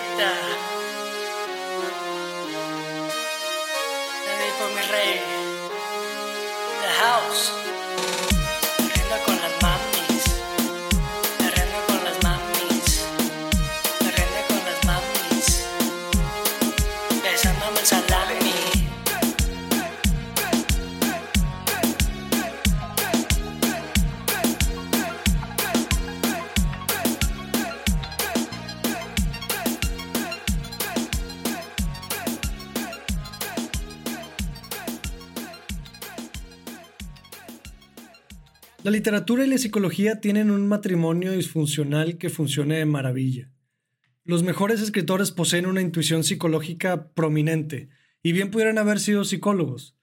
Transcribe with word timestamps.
Rosita. 0.00 0.32
Baby 4.26 4.50
por 4.58 4.70
mi 4.70 4.82
rey. 4.90 5.20
The 6.80 6.88
house. 7.04 7.79
La 38.90 38.96
literatura 38.96 39.46
y 39.46 39.48
la 39.48 39.56
psicología 39.56 40.20
tienen 40.20 40.50
un 40.50 40.66
matrimonio 40.66 41.30
disfuncional 41.30 42.18
que 42.18 42.28
funciona 42.28 42.74
de 42.74 42.86
maravilla. 42.86 43.52
Los 44.24 44.42
mejores 44.42 44.80
escritores 44.80 45.30
poseen 45.30 45.66
una 45.66 45.80
intuición 45.80 46.24
psicológica 46.24 47.12
prominente 47.12 47.88
y 48.20 48.32
bien 48.32 48.50
pudieran 48.50 48.78
haber 48.78 48.98
sido 48.98 49.24
psicólogos. 49.24 49.94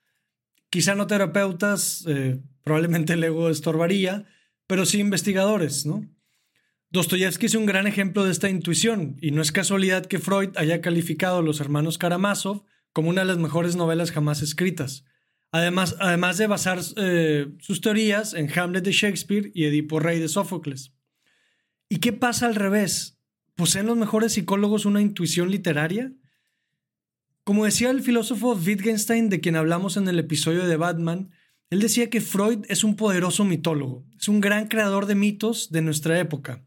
Quizá 0.70 0.96
no 0.96 1.05
terapeutas, 1.05 2.05
eh, 2.08 2.40
probablemente 2.63 3.12
el 3.12 3.26
ego 3.26 3.50
estorbaría, 3.50 4.26
pero 4.68 4.86
sí 4.86 4.99
investigadores, 4.99 5.85
¿no? 5.85 6.10
Dostoyevsky 6.90 7.48
es 7.48 7.55
un 7.55 7.66
gran 7.66 7.88
ejemplo 7.88 8.24
de 8.24 8.32
esta 8.32 8.49
intuición 8.49 9.18
y 9.20 9.32
no 9.32 9.41
es 9.41 9.52
casualidad 9.52 10.05
que 10.05 10.20
Freud 10.20 10.52
haya 10.55 10.80
calificado 10.80 11.40
a 11.40 11.43
Los 11.43 11.60
Hermanos 11.60 11.98
Karamazov 11.98 12.63
como 12.93 13.10
una 13.10 13.24
de 13.24 13.27
las 13.27 13.38
mejores 13.38 13.76
novelas 13.76 14.12
jamás 14.12 14.41
escritas. 14.41 15.04
Además, 15.51 15.95
además 15.99 16.37
de 16.37 16.48
basar 16.48 16.79
eh, 16.98 17.48
sus 17.59 17.81
teorías 17.81 18.34
en 18.34 18.51
Hamlet 18.57 18.84
de 18.84 18.91
Shakespeare 18.91 19.51
y 19.53 19.65
Edipo 19.65 19.99
Rey 19.99 20.20
de 20.20 20.27
Sófocles. 20.27 20.93
¿Y 21.90 21.98
qué 21.98 22.13
pasa 22.13 22.48
al 22.48 22.55
revés? 22.55 23.17
¿Poseen 23.55 23.85
los 23.85 23.98
mejores 23.98 24.34
psicólogos 24.34 24.85
una 24.85 25.01
intuición 25.01 25.49
literaria? 25.49 26.12
Como 27.43 27.63
decía 27.63 27.90
el 27.90 28.01
filósofo 28.01 28.53
Wittgenstein, 28.53 29.29
de 29.29 29.40
quien 29.40 29.55
hablamos 29.55 29.95
en 29.95 30.07
el 30.09 30.20
episodio 30.20 30.68
de 30.68 30.75
Batman, 30.75 31.31
él 31.70 31.79
decía 31.79 32.09
que 32.09 32.21
Freud 32.21 32.65
es 32.68 32.84
un 32.84 32.95
poderoso 32.95 33.45
mitólogo, 33.45 34.05
es 34.20 34.27
un 34.27 34.41
gran 34.41 34.68
creador 34.68 35.05
de 35.05 35.15
mitos 35.15 35.71
de 35.71 35.81
nuestra 35.81 36.20
época. 36.20 36.65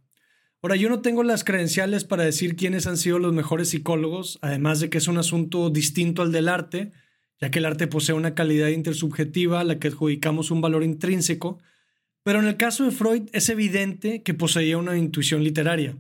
Ahora, 0.63 0.77
yo 0.77 0.91
no 0.91 1.01
tengo 1.01 1.23
las 1.23 1.45
credenciales 1.45 2.05
para 2.05 2.25
decir 2.25 2.57
quiénes 2.57 2.87
han 2.87 2.99
sido 2.99 3.19
los 3.19 3.33
mejores 3.33 3.71
psicólogos, 3.71 4.39
además 4.43 4.81
de 4.81 4.91
que 4.91 4.99
es 4.99 5.09
un 5.09 5.17
asunto 5.17 5.71
distinto 5.71 6.23
al 6.23 6.33
del 6.33 6.49
arte, 6.49 6.93
ya 7.41 7.51
que 7.51 7.59
el 7.59 7.67
arte 7.67 7.87
posee 7.87 8.15
una 8.15 8.35
calidad 8.35 8.69
intersubjetiva 8.69 9.61
a 9.61 9.65
la 9.65 9.79
que 9.79 9.89
adjudicamos 9.89 10.51
un 10.51 10.61
valor 10.61 10.85
intrínseco, 10.85 11.59
pero 12.23 12.39
en 12.39 12.47
el 12.47 12.57
caso 12.57 12.85
de 12.85 12.91
Freud 12.91 13.29
es 13.33 13.49
evidente 13.49 14.23
que 14.23 14.35
poseía 14.35 14.77
una 14.77 14.97
intuición 14.97 15.43
literaria. 15.43 15.97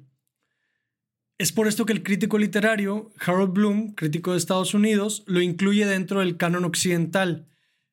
Es 1.38 1.52
por 1.52 1.66
esto 1.66 1.86
que 1.86 1.94
el 1.94 2.02
crítico 2.02 2.36
literario 2.36 3.10
Harold 3.18 3.54
Bloom, 3.54 3.94
crítico 3.94 4.32
de 4.32 4.36
Estados 4.36 4.74
Unidos, 4.74 5.24
lo 5.26 5.40
incluye 5.40 5.86
dentro 5.86 6.20
del 6.20 6.36
canon 6.36 6.66
occidental. 6.66 7.46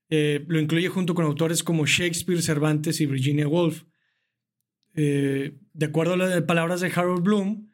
Eh, 0.09 0.44
lo 0.50 0.59
incluye 0.59 0.89
junto 0.89 1.16
con 1.16 1.23
autores 1.23 1.64
como 1.64 1.86
Shakespeare, 1.86 2.42
Cervantes 2.42 3.00
y 3.00 3.06
Virginia 3.06 3.48
Woolf. 3.48 3.84
Eh, 4.95 5.54
de 5.72 5.86
acuerdo 5.86 6.16
a 6.16 6.17
las 6.17 6.42
palabras 6.42 6.82
de 6.82 6.92
Harold 6.94 7.23
Bloom, 7.23 7.70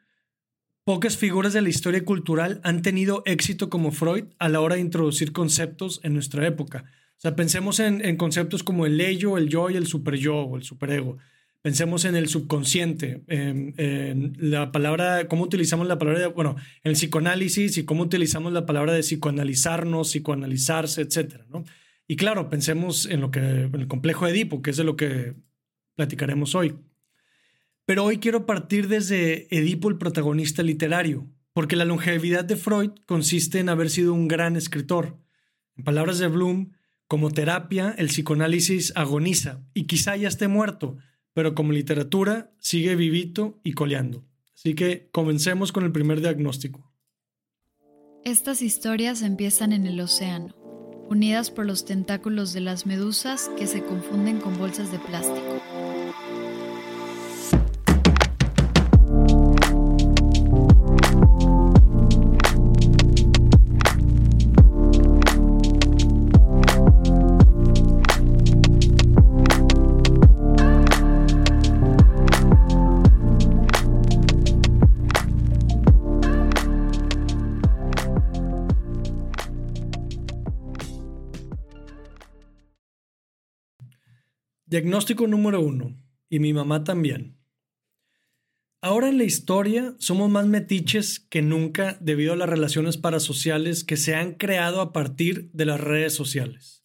pocas 0.84 1.16
figuras 1.16 1.52
de 1.52 1.62
la 1.62 1.70
historia 1.70 2.04
cultural 2.04 2.60
han 2.62 2.82
tenido 2.82 3.22
éxito 3.26 3.70
como 3.70 3.90
Freud 3.90 4.24
a 4.38 4.48
la 4.48 4.60
hora 4.60 4.76
de 4.76 4.82
introducir 4.82 5.32
conceptos 5.32 6.00
en 6.02 6.12
nuestra 6.14 6.46
época. 6.46 6.84
O 7.16 7.20
sea, 7.20 7.34
pensemos 7.34 7.80
en, 7.80 8.16
conceptos 8.16 8.62
como 8.62 8.84
el 8.84 9.00
ello, 9.00 9.38
el 9.38 9.48
yo 9.48 9.70
y 9.70 9.76
el 9.76 9.86
superyo 9.86 10.36
o 10.36 10.56
el 10.56 10.62
superego. 10.62 11.16
Pensemos 11.62 12.04
en 12.04 12.16
el 12.16 12.28
subconsciente, 12.28 13.22
en, 13.28 14.36
la 14.38 14.70
palabra, 14.70 15.26
cómo 15.28 15.44
utilizamos 15.44 15.86
la 15.86 15.98
palabra, 15.98 16.20
de, 16.20 16.26
bueno, 16.26 16.56
en 16.82 16.90
el 16.90 16.92
psicoanálisis 16.92 17.78
y 17.78 17.84
cómo 17.84 18.02
utilizamos 18.02 18.52
la 18.52 18.66
palabra 18.66 18.92
de 18.92 19.00
psicoanalizarnos, 19.00 20.08
psicoanalizarse, 20.08 21.00
etcétera, 21.00 21.46
¿no? 21.48 21.64
Y 22.06 22.16
claro, 22.16 22.50
pensemos 22.50 23.06
en 23.06 23.22
lo 23.22 23.30
que, 23.30 23.38
en 23.38 23.74
el 23.74 23.88
complejo 23.88 24.26
de 24.26 24.32
Edipo, 24.32 24.60
que 24.60 24.70
es 24.70 24.76
de 24.76 24.84
lo 24.84 24.94
que 24.94 25.32
platicaremos 25.96 26.54
hoy. 26.54 26.74
Pero 27.86 28.04
hoy 28.04 28.18
quiero 28.18 28.46
partir 28.46 28.88
desde 28.88 29.46
Edipo, 29.54 29.88
el 29.88 29.98
protagonista 29.98 30.62
literario, 30.62 31.28
porque 31.52 31.76
la 31.76 31.84
longevidad 31.84 32.44
de 32.44 32.56
Freud 32.56 32.92
consiste 33.06 33.58
en 33.58 33.68
haber 33.68 33.90
sido 33.90 34.14
un 34.14 34.26
gran 34.26 34.56
escritor. 34.56 35.18
En 35.76 35.84
palabras 35.84 36.18
de 36.18 36.28
Bloom, 36.28 36.72
como 37.06 37.30
terapia, 37.30 37.94
el 37.98 38.06
psicoanálisis 38.06 38.92
agoniza 38.96 39.62
y 39.74 39.84
quizá 39.84 40.16
ya 40.16 40.28
esté 40.28 40.48
muerto, 40.48 40.96
pero 41.34 41.54
como 41.54 41.72
literatura 41.72 42.52
sigue 42.58 42.96
vivito 42.96 43.60
y 43.62 43.72
coleando. 43.72 44.24
Así 44.54 44.74
que 44.74 45.08
comencemos 45.12 45.70
con 45.70 45.84
el 45.84 45.92
primer 45.92 46.20
diagnóstico. 46.20 46.90
Estas 48.24 48.62
historias 48.62 49.20
empiezan 49.20 49.74
en 49.74 49.86
el 49.86 50.00
océano, 50.00 50.54
unidas 51.10 51.50
por 51.50 51.66
los 51.66 51.84
tentáculos 51.84 52.54
de 52.54 52.60
las 52.60 52.86
medusas 52.86 53.50
que 53.58 53.66
se 53.66 53.82
confunden 53.82 54.40
con 54.40 54.56
bolsas 54.56 54.90
de 54.90 54.98
plástico. 54.98 55.93
Diagnóstico 84.74 85.28
número 85.28 85.60
uno. 85.60 85.96
Y 86.28 86.40
mi 86.40 86.52
mamá 86.52 86.82
también. 86.82 87.38
Ahora 88.80 89.08
en 89.08 89.18
la 89.18 89.22
historia 89.22 89.94
somos 90.00 90.28
más 90.32 90.48
metiches 90.48 91.20
que 91.20 91.42
nunca 91.42 91.96
debido 92.00 92.32
a 92.32 92.36
las 92.36 92.48
relaciones 92.48 92.96
parasociales 92.96 93.84
que 93.84 93.96
se 93.96 94.16
han 94.16 94.32
creado 94.34 94.80
a 94.80 94.92
partir 94.92 95.48
de 95.52 95.66
las 95.66 95.80
redes 95.80 96.14
sociales. 96.14 96.84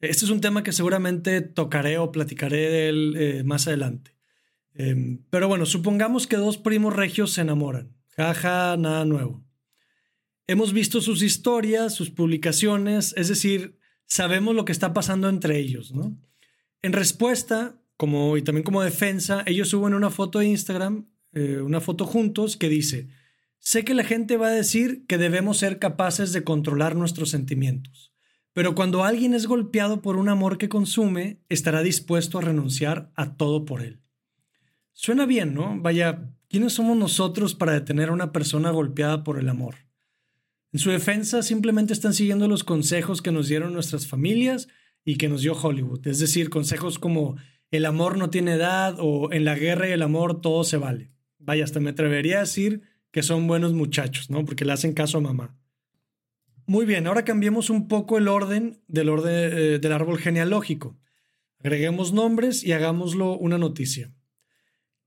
Este 0.00 0.26
es 0.26 0.30
un 0.30 0.42
tema 0.42 0.62
que 0.62 0.72
seguramente 0.72 1.40
tocaré 1.40 1.96
o 1.96 2.12
platicaré 2.12 2.68
de 2.68 2.88
él 2.90 3.14
eh, 3.16 3.42
más 3.42 3.66
adelante. 3.66 4.14
Eh, 4.74 5.18
pero 5.30 5.48
bueno, 5.48 5.64
supongamos 5.64 6.26
que 6.26 6.36
dos 6.36 6.58
primos 6.58 6.94
regios 6.94 7.32
se 7.32 7.40
enamoran. 7.40 7.96
Jaja, 8.18 8.76
nada 8.76 9.06
nuevo. 9.06 9.42
Hemos 10.46 10.74
visto 10.74 11.00
sus 11.00 11.22
historias, 11.22 11.94
sus 11.94 12.10
publicaciones, 12.10 13.14
es 13.16 13.28
decir, 13.28 13.78
sabemos 14.04 14.54
lo 14.54 14.66
que 14.66 14.72
está 14.72 14.92
pasando 14.92 15.30
entre 15.30 15.58
ellos, 15.58 15.94
¿no? 15.94 16.14
En 16.82 16.92
respuesta, 16.92 17.80
como, 17.96 18.36
y 18.36 18.42
también 18.42 18.64
como 18.64 18.82
defensa, 18.82 19.42
ellos 19.46 19.68
suben 19.68 19.94
una 19.94 20.10
foto 20.10 20.38
de 20.38 20.46
Instagram, 20.46 21.08
eh, 21.32 21.60
una 21.60 21.80
foto 21.80 22.06
juntos, 22.06 22.56
que 22.56 22.68
dice, 22.68 23.08
sé 23.58 23.84
que 23.84 23.94
la 23.94 24.04
gente 24.04 24.36
va 24.36 24.48
a 24.48 24.52
decir 24.52 25.04
que 25.06 25.18
debemos 25.18 25.58
ser 25.58 25.78
capaces 25.78 26.32
de 26.32 26.44
controlar 26.44 26.94
nuestros 26.94 27.30
sentimientos, 27.30 28.12
pero 28.52 28.74
cuando 28.74 29.04
alguien 29.04 29.34
es 29.34 29.46
golpeado 29.46 30.02
por 30.02 30.16
un 30.16 30.28
amor 30.28 30.58
que 30.58 30.68
consume, 30.68 31.40
estará 31.48 31.82
dispuesto 31.82 32.38
a 32.38 32.42
renunciar 32.42 33.10
a 33.14 33.36
todo 33.36 33.64
por 33.64 33.82
él. 33.82 34.00
Suena 34.92 35.26
bien, 35.26 35.54
¿no? 35.54 35.80
Vaya, 35.80 36.32
¿quiénes 36.48 36.72
somos 36.72 36.96
nosotros 36.96 37.54
para 37.54 37.72
detener 37.72 38.08
a 38.08 38.12
una 38.12 38.32
persona 38.32 38.70
golpeada 38.70 39.22
por 39.22 39.38
el 39.38 39.48
amor? 39.48 39.76
En 40.72 40.80
su 40.80 40.90
defensa, 40.90 41.42
simplemente 41.42 41.92
están 41.92 42.14
siguiendo 42.14 42.46
los 42.46 42.64
consejos 42.64 43.22
que 43.22 43.32
nos 43.32 43.48
dieron 43.48 43.72
nuestras 43.72 44.06
familias 44.06 44.68
y 45.04 45.16
que 45.16 45.28
nos 45.28 45.42
dio 45.42 45.54
Hollywood. 45.54 46.06
Es 46.06 46.18
decir, 46.18 46.50
consejos 46.50 46.98
como 46.98 47.36
el 47.70 47.86
amor 47.86 48.16
no 48.18 48.30
tiene 48.30 48.54
edad 48.54 48.96
o 48.98 49.32
en 49.32 49.44
la 49.44 49.54
guerra 49.54 49.88
y 49.88 49.92
el 49.92 50.02
amor 50.02 50.40
todo 50.40 50.64
se 50.64 50.76
vale. 50.76 51.10
Vaya, 51.38 51.64
hasta 51.64 51.80
me 51.80 51.90
atrevería 51.90 52.38
a 52.38 52.40
decir 52.40 52.82
que 53.10 53.22
son 53.22 53.46
buenos 53.46 53.72
muchachos, 53.72 54.30
¿no? 54.30 54.44
Porque 54.44 54.64
le 54.64 54.72
hacen 54.72 54.92
caso 54.92 55.18
a 55.18 55.22
mamá. 55.22 55.56
Muy 56.66 56.84
bien, 56.84 57.06
ahora 57.06 57.24
cambiemos 57.24 57.70
un 57.70 57.88
poco 57.88 58.18
el 58.18 58.28
orden 58.28 58.82
del, 58.88 59.08
orden, 59.08 59.32
eh, 59.34 59.78
del 59.78 59.92
árbol 59.92 60.18
genealógico. 60.18 60.98
Agreguemos 61.60 62.12
nombres 62.12 62.62
y 62.62 62.72
hagámoslo 62.72 63.36
una 63.38 63.58
noticia. 63.58 64.12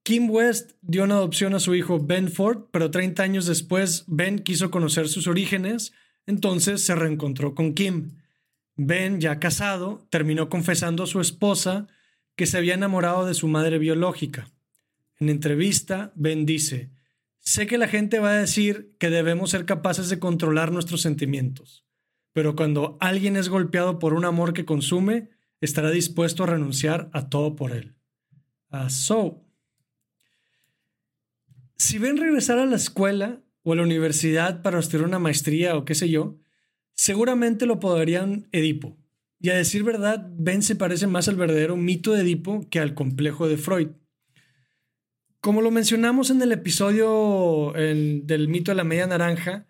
Kim 0.04 0.30
West 0.30 0.72
dio 0.82 1.04
una 1.04 1.16
adopción 1.16 1.54
a 1.54 1.60
su 1.60 1.76
hijo 1.76 2.00
Ben 2.00 2.32
Ford, 2.32 2.66
pero 2.72 2.90
30 2.90 3.22
años 3.22 3.46
después 3.46 4.06
Ben 4.08 4.40
quiso 4.40 4.72
conocer 4.72 5.08
sus 5.08 5.28
orígenes, 5.28 5.94
entonces 6.26 6.84
se 6.84 6.96
reencontró 6.96 7.54
con 7.54 7.76
Kim. 7.76 8.18
Ben, 8.76 9.20
ya 9.20 9.40
casado, 9.40 10.08
terminó 10.10 10.50
confesando 10.50 11.04
a 11.04 11.08
su 11.08 11.20
esposa 11.22 11.88
que 12.36 12.46
se 12.46 12.58
había 12.58 12.74
enamorado 12.74 13.26
de 13.26 13.34
su 13.34 13.48
madre 13.48 13.78
biológica. 13.78 14.50
En 15.20 15.30
entrevista, 15.30 16.12
Ben 16.16 16.46
dice, 16.46 16.92
Sé 17.42 17.66
que 17.66 17.80
la 17.80 17.88
gente 17.88 18.20
va 18.20 18.30
a 18.30 18.40
decir 18.40 18.96
que 19.00 19.10
debemos 19.10 19.50
ser 19.50 19.66
capaces 19.66 20.10
de 20.10 20.20
controlar 20.20 20.72
nuestros 20.72 21.02
sentimientos, 21.02 21.86
pero 22.34 22.56
cuando 22.56 22.98
alguien 23.02 23.36
es 23.36 23.50
golpeado 23.50 23.98
por 23.98 24.14
un 24.14 24.26
amor 24.26 24.54
que 24.54 24.64
consume, 24.64 25.30
estará 25.60 25.90
dispuesto 25.90 26.44
a 26.44 26.48
renunciar 26.48 27.10
a 27.14 27.30
todo 27.30 27.56
por 27.56 27.72
él. 27.72 27.96
Uh, 28.72 28.90
so, 28.90 29.44
si 31.78 31.98
ven 31.98 32.18
regresar 32.18 32.60
a 32.60 32.68
la 32.68 32.76
escuela 32.76 33.42
o 33.64 33.74
a 33.74 33.76
la 33.76 33.84
universidad 33.84 34.62
para 34.62 34.80
estudiar 34.80 35.08
una 35.08 35.20
maestría 35.20 35.76
o 35.76 35.84
qué 35.84 35.96
sé 35.96 36.10
yo, 36.10 36.38
seguramente 36.94 37.66
lo 37.66 37.80
podrían 37.80 38.48
Edipo. 38.52 38.98
Y 39.40 39.50
a 39.50 39.56
decir 39.56 39.84
verdad, 39.84 40.30
Ben 40.38 40.62
se 40.62 40.76
parece 40.76 41.08
más 41.08 41.28
al 41.28 41.36
verdadero 41.36 41.76
mito 41.76 42.14
de 42.14 42.22
Edipo 42.22 42.68
que 42.70 42.80
al 42.80 42.94
complejo 42.94 43.48
de 43.48 43.58
Freud. 43.58 43.90
Como 45.40 45.62
lo 45.62 45.72
mencionamos 45.72 46.30
en 46.30 46.42
el 46.44 46.52
episodio 46.52 47.74
del 47.76 48.48
mito 48.48 48.72
de 48.72 48.76
la 48.76 48.84
media 48.84 49.08
naranja, 49.08 49.66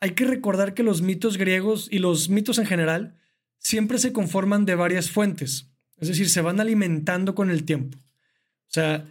hay 0.00 0.10
que 0.10 0.24
recordar 0.24 0.74
que 0.74 0.84
los 0.84 1.02
mitos 1.02 1.36
griegos 1.36 1.88
y 1.90 1.98
los 1.98 2.28
mitos 2.28 2.58
en 2.58 2.66
general 2.66 3.16
siempre 3.58 3.98
se 3.98 4.12
conforman 4.12 4.64
de 4.64 4.76
varias 4.76 5.10
fuentes, 5.10 5.72
es 5.96 6.08
decir, 6.08 6.28
se 6.28 6.42
van 6.42 6.60
alimentando 6.60 7.34
con 7.34 7.50
el 7.50 7.64
tiempo. 7.64 7.98
O 7.98 8.68
sea, 8.68 9.04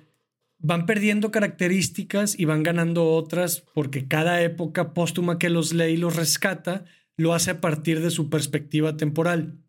van 0.60 0.86
perdiendo 0.86 1.32
características 1.32 2.40
y 2.40 2.46
van 2.46 2.64
ganando 2.64 3.12
otras 3.12 3.64
porque 3.74 4.08
cada 4.08 4.42
época 4.42 4.94
póstuma 4.94 5.38
que 5.38 5.50
los 5.50 5.74
lee 5.74 5.94
y 5.94 5.98
los 5.98 6.16
rescata 6.16 6.86
lo 7.18 7.34
hace 7.34 7.52
a 7.52 7.62
partir 7.62 8.02
de 8.02 8.12
su 8.12 8.30
perspectiva 8.30 8.98
temporal. 8.98 9.60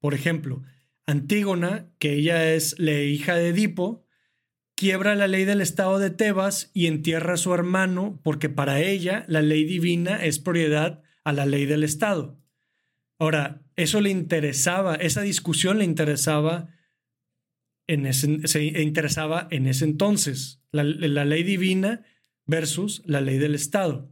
Por 0.00 0.14
ejemplo, 0.14 0.62
Antígona, 1.06 1.90
que 1.98 2.14
ella 2.14 2.54
es 2.54 2.78
la 2.78 3.00
hija 3.00 3.34
de 3.34 3.48
Edipo, 3.48 4.04
quiebra 4.74 5.14
la 5.14 5.28
ley 5.28 5.44
del 5.44 5.60
estado 5.60 5.98
de 5.98 6.10
Tebas 6.10 6.70
y 6.74 6.86
entierra 6.86 7.34
a 7.34 7.38
su 7.38 7.54
hermano 7.54 8.20
porque 8.22 8.48
para 8.48 8.80
ella 8.80 9.24
la 9.28 9.42
ley 9.42 9.64
divina 9.64 10.24
es 10.24 10.38
propiedad 10.38 11.02
a 11.24 11.32
la 11.32 11.46
ley 11.46 11.66
del 11.66 11.84
estado. 11.84 12.38
Ahora, 13.18 13.62
eso 13.76 14.00
le 14.00 14.10
interesaba, 14.10 14.94
esa 14.96 15.22
discusión 15.22 15.78
le 15.78 15.84
interesaba 15.84 16.68
en 17.86 18.06
ese, 18.06 18.46
se 18.46 18.64
interesaba 18.64 19.46
en 19.50 19.66
ese 19.66 19.84
entonces, 19.84 20.62
la, 20.72 20.84
la 20.84 21.24
ley 21.24 21.42
divina 21.42 22.04
versus 22.46 23.02
la 23.06 23.20
ley 23.20 23.38
del 23.38 23.54
estado. 23.54 24.10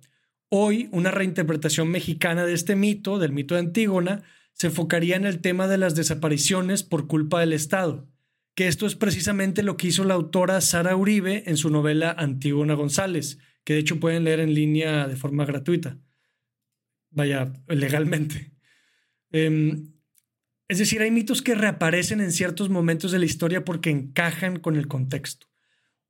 Hoy, 0.54 0.90
una 0.92 1.10
reinterpretación 1.10 1.88
mexicana 1.88 2.44
de 2.44 2.52
este 2.52 2.76
mito, 2.76 3.18
del 3.18 3.32
mito 3.32 3.54
de 3.54 3.60
Antígona, 3.60 4.22
se 4.52 4.66
enfocaría 4.66 5.16
en 5.16 5.24
el 5.24 5.40
tema 5.40 5.66
de 5.66 5.78
las 5.78 5.94
desapariciones 5.94 6.82
por 6.82 7.06
culpa 7.06 7.40
del 7.40 7.54
Estado, 7.54 8.06
que 8.54 8.68
esto 8.68 8.84
es 8.84 8.94
precisamente 8.94 9.62
lo 9.62 9.78
que 9.78 9.86
hizo 9.86 10.04
la 10.04 10.12
autora 10.12 10.60
Sara 10.60 10.94
Uribe 10.94 11.44
en 11.46 11.56
su 11.56 11.70
novela 11.70 12.14
Antígona 12.18 12.74
González, 12.74 13.38
que 13.64 13.72
de 13.72 13.78
hecho 13.78 13.98
pueden 13.98 14.24
leer 14.24 14.40
en 14.40 14.52
línea 14.52 15.08
de 15.08 15.16
forma 15.16 15.46
gratuita. 15.46 15.96
Vaya, 17.08 17.50
legalmente. 17.68 18.52
Em, 19.30 19.94
es 20.68 20.76
decir, 20.76 21.00
hay 21.00 21.10
mitos 21.10 21.40
que 21.40 21.54
reaparecen 21.54 22.20
en 22.20 22.30
ciertos 22.30 22.68
momentos 22.68 23.10
de 23.10 23.20
la 23.20 23.24
historia 23.24 23.64
porque 23.64 23.88
encajan 23.88 24.58
con 24.58 24.76
el 24.76 24.86
contexto. 24.86 25.46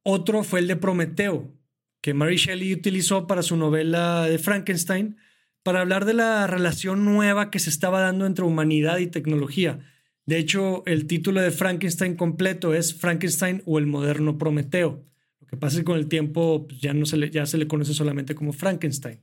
Otro 0.03 0.43
fue 0.43 0.59
el 0.59 0.67
de 0.67 0.75
Prometeo, 0.75 1.57
que 2.03 2.15
Mary 2.15 2.37
Shelley 2.37 2.75
utilizó 2.75 3.27
para 3.27 3.43
su 3.43 3.57
novela 3.57 4.27
de 4.27 4.39
Frankenstein, 4.39 5.17
para 5.63 5.81
hablar 5.81 6.05
de 6.05 6.15
la 6.15 6.47
relación 6.49 7.05
nueva 7.05 7.51
que 7.51 7.61
se 7.61 7.71
estaba 7.71 8.01
dando 8.01 8.27
entre 8.27 8.45
humanidad 8.45 8.99
y 8.99 9.07
tecnología. 9.07 9.79
De 10.27 10.37
hecho, 10.39 10.83
el 10.85 11.07
título 11.07 11.41
de 11.41 11.53
Frankenstein 11.53 12.17
completo 12.17 12.75
es 12.75 12.95
Frankenstein 12.95 13.63
o 13.67 13.79
el 13.79 13.87
moderno 13.87 14.37
Prometeo. 14.37 15.07
Lo 15.41 15.47
que 15.47 15.57
pasa 15.57 15.77
es 15.77 15.81
que 15.81 15.85
con 15.85 15.97
el 15.97 16.09
tiempo 16.09 16.67
pues, 16.69 16.81
ya, 16.81 16.93
no 16.93 17.07
se 17.07 17.17
le, 17.17 17.31
ya 17.31 17.47
se 17.47 17.57
le 17.57 17.69
conoce 17.69 17.95
solamente 17.95 18.35
como 18.35 18.53
Frankenstein. 18.53 19.21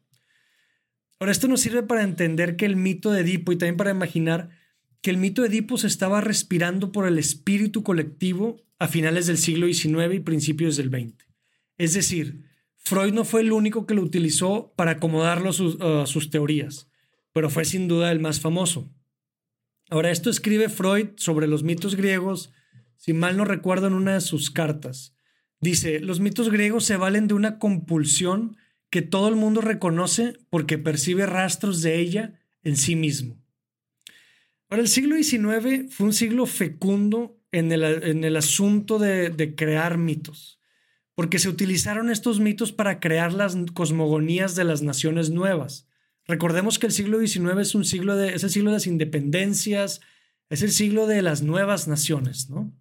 Ahora, 1.19 1.33
esto 1.33 1.49
nos 1.49 1.59
sirve 1.59 1.83
para 1.83 2.03
entender 2.03 2.55
que 2.55 2.65
el 2.65 2.77
mito 2.77 3.11
de 3.11 3.21
Edipo 3.21 3.51
y 3.51 3.57
también 3.57 3.75
para 3.75 3.91
imaginar 3.91 4.51
que 5.01 5.09
el 5.09 5.17
mito 5.17 5.41
de 5.41 5.49
Edipo 5.49 5.77
se 5.77 5.87
estaba 5.87 6.21
respirando 6.21 6.93
por 6.93 7.05
el 7.05 7.19
espíritu 7.19 7.83
colectivo 7.83 8.63
a 8.79 8.87
finales 8.87 9.27
del 9.27 9.37
siglo 9.37 9.67
XIX 9.67 10.13
y 10.13 10.19
principios 10.19 10.77
del 10.77 10.89
XX. 10.89 11.25
Es 11.77 11.93
decir, 11.93 12.48
Freud 12.89 13.13
no 13.13 13.23
fue 13.23 13.41
el 13.41 13.51
único 13.51 13.85
que 13.85 13.93
lo 13.93 14.01
utilizó 14.01 14.73
para 14.75 14.93
acomodarlo 14.93 15.51
a 15.51 16.07
sus, 16.07 16.29
teorías, 16.31 16.89
pero 17.33 17.51
fue 17.51 17.63
sin 17.63 17.87
duda 17.87 18.11
el 18.11 18.19
más 18.19 18.39
famoso. 18.39 18.91
Ahora, 19.91 20.09
esto 20.09 20.31
escribe 20.31 20.69
Freud 20.69 21.09
sobre 21.17 21.45
los 21.45 21.61
mitos 21.61 21.95
griegos, 21.95 22.51
si 22.97 23.13
mal 23.13 23.37
no 23.37 23.45
recuerdo, 23.45 23.85
en 23.85 23.93
una 23.93 24.15
de 24.15 24.21
sus 24.21 24.49
cartas. 24.49 25.15
Dice, 25.61 25.99
los 25.99 26.19
mitos 26.19 26.49
griegos 26.49 26.83
se 26.83 26.97
valen 26.97 27.27
de 27.27 27.35
una 27.35 27.59
compulsión 27.59 28.57
que 28.89 29.03
todo 29.03 29.27
el 29.27 29.35
mundo 29.35 29.61
reconoce 29.61 30.33
porque 30.49 30.79
percibe 30.79 31.27
rastros 31.27 31.83
de 31.83 31.99
ella 31.99 32.39
en 32.63 32.75
sí 32.75 32.95
mismo. 32.95 33.39
Ahora, 34.67 34.81
el 34.81 34.89
siglo 34.89 35.15
XIX 35.15 35.93
fue 35.93 36.07
un 36.07 36.13
siglo 36.13 36.47
fecundo 36.47 37.39
en 37.51 37.71
el, 37.71 38.35
asunto 38.35 38.97
de 38.97 39.53
crear 39.55 39.99
mitos 39.99 40.58
porque 41.19 41.37
se 41.37 41.49
utilizaron 41.49 42.09
estos 42.09 42.39
mitos 42.39 42.71
para 42.71 43.01
crear 43.01 43.33
las 43.33 43.57
cosmogonías 43.73 44.55
de 44.55 44.63
las 44.63 44.83
naciones 44.83 45.31
nuevas. 45.31 45.85
Recordemos 46.25 46.79
que 46.79 46.87
el 46.87 46.93
siglo 46.93 47.19
XIX 47.19 47.59
es 47.59 47.75
un 47.75 47.83
siglo 47.83 48.15
de, 48.15 48.35
es 48.35 48.45
el 48.45 48.49
siglo 48.49 48.69
de 48.69 48.75
las 48.75 48.87
independencias, 48.87 49.99
es 50.49 50.61
el 50.61 50.71
siglo 50.71 51.07
de 51.07 51.21
las 51.21 51.41
nuevas 51.41 51.89
naciones, 51.89 52.49
¿no? 52.49 52.71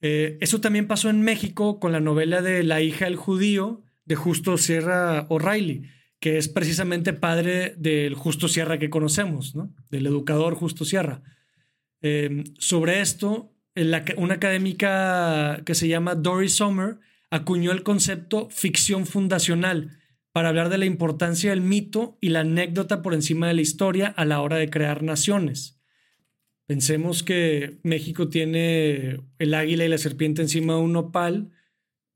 Eh, 0.00 0.38
eso 0.40 0.62
también 0.62 0.86
pasó 0.86 1.10
en 1.10 1.20
México 1.20 1.78
con 1.78 1.92
la 1.92 2.00
novela 2.00 2.40
de 2.40 2.62
La 2.62 2.80
hija 2.80 3.04
del 3.04 3.16
judío 3.16 3.84
de 4.06 4.14
Justo 4.14 4.56
Sierra 4.56 5.26
O'Reilly, 5.28 5.90
que 6.20 6.38
es 6.38 6.48
precisamente 6.48 7.12
padre 7.12 7.74
del 7.76 8.14
Justo 8.14 8.48
Sierra 8.48 8.78
que 8.78 8.88
conocemos, 8.88 9.54
¿no? 9.54 9.74
Del 9.90 10.06
educador 10.06 10.54
Justo 10.54 10.86
Sierra. 10.86 11.20
Eh, 12.00 12.44
sobre 12.58 13.02
esto, 13.02 13.52
una 14.16 14.34
académica 14.36 15.60
que 15.66 15.74
se 15.74 15.86
llama 15.86 16.14
Doris 16.14 16.54
Sommer 16.54 16.96
acuñó 17.32 17.72
el 17.72 17.82
concepto 17.82 18.50
ficción 18.50 19.06
fundacional 19.06 19.98
para 20.32 20.50
hablar 20.50 20.68
de 20.68 20.76
la 20.76 20.84
importancia 20.84 21.48
del 21.48 21.62
mito 21.62 22.18
y 22.20 22.28
la 22.28 22.40
anécdota 22.40 23.00
por 23.00 23.14
encima 23.14 23.48
de 23.48 23.54
la 23.54 23.62
historia 23.62 24.08
a 24.08 24.26
la 24.26 24.42
hora 24.42 24.56
de 24.56 24.68
crear 24.68 25.02
naciones. 25.02 25.80
Pensemos 26.66 27.22
que 27.22 27.78
México 27.84 28.28
tiene 28.28 29.20
el 29.38 29.54
águila 29.54 29.86
y 29.86 29.88
la 29.88 29.96
serpiente 29.96 30.42
encima 30.42 30.74
de 30.74 30.80
un 30.80 30.92
nopal 30.92 31.52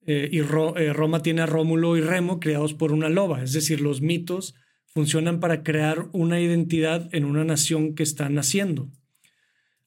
eh, 0.07 0.29
y 0.31 0.41
eh, 0.41 0.93
Roma 0.93 1.23
tiene 1.23 1.41
a 1.41 1.47
Rómulo 1.47 1.97
y 1.97 2.03
Remo 2.03 2.39
creados 2.39 2.75
por 2.75 2.93
una 2.93 3.09
loba. 3.09 3.43
Es 3.43 3.55
decir, 3.55 3.81
los 3.81 4.03
mitos 4.03 4.55
funcionan 4.85 5.41
para 5.41 5.63
crear 5.63 6.11
una 6.13 6.43
identidad 6.43 7.09
en 7.13 7.25
una 7.25 7.43
nación 7.43 7.95
que 7.95 8.03
está 8.03 8.29
naciendo. 8.29 8.91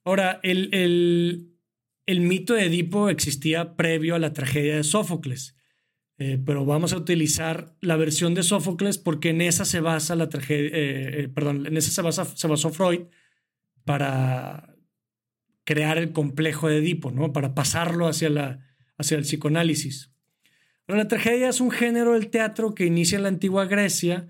Ahora, 0.03 0.39
el, 0.41 0.73
el, 0.73 1.48
el 2.09 2.21
mito 2.21 2.55
de 2.55 2.65
Edipo 2.65 3.09
existía 3.09 3.75
previo 3.75 4.15
a 4.15 4.19
la 4.19 4.33
tragedia 4.33 4.75
de 4.75 4.83
Sófocles, 4.83 5.55
eh, 6.17 6.41
pero 6.43 6.65
vamos 6.65 6.91
a 6.91 6.97
utilizar 6.97 7.75
la 7.81 7.97
versión 7.97 8.33
de 8.33 8.41
Sófocles 8.41 8.97
porque 8.97 9.29
en 9.29 9.41
esa 9.41 9.63
se 9.63 9.79
basa 9.79 10.15
la 10.15 10.27
tragedia, 10.27 10.71
eh, 10.73 11.21
eh, 11.21 11.29
perdón, 11.29 11.67
en 11.67 11.77
esa 11.77 11.91
se, 11.91 12.01
basa, 12.01 12.25
se 12.25 12.47
basó 12.47 12.71
Freud 12.71 13.01
para 13.85 14.75
crear 15.65 15.99
el 15.99 16.11
complejo 16.11 16.67
de 16.67 16.79
Edipo, 16.79 17.11
¿no? 17.11 17.31
Para 17.31 17.53
pasarlo 17.53 18.07
hacia, 18.07 18.31
la, 18.31 18.65
hacia 18.97 19.15
el 19.15 19.23
psicoanálisis. 19.23 20.11
la 20.87 21.07
tragedia 21.07 21.49
es 21.49 21.61
un 21.61 21.69
género 21.69 22.13
del 22.13 22.31
teatro 22.31 22.73
que 22.73 22.87
inicia 22.87 23.17
en 23.17 23.23
la 23.23 23.29
antigua 23.29 23.65
Grecia, 23.65 24.29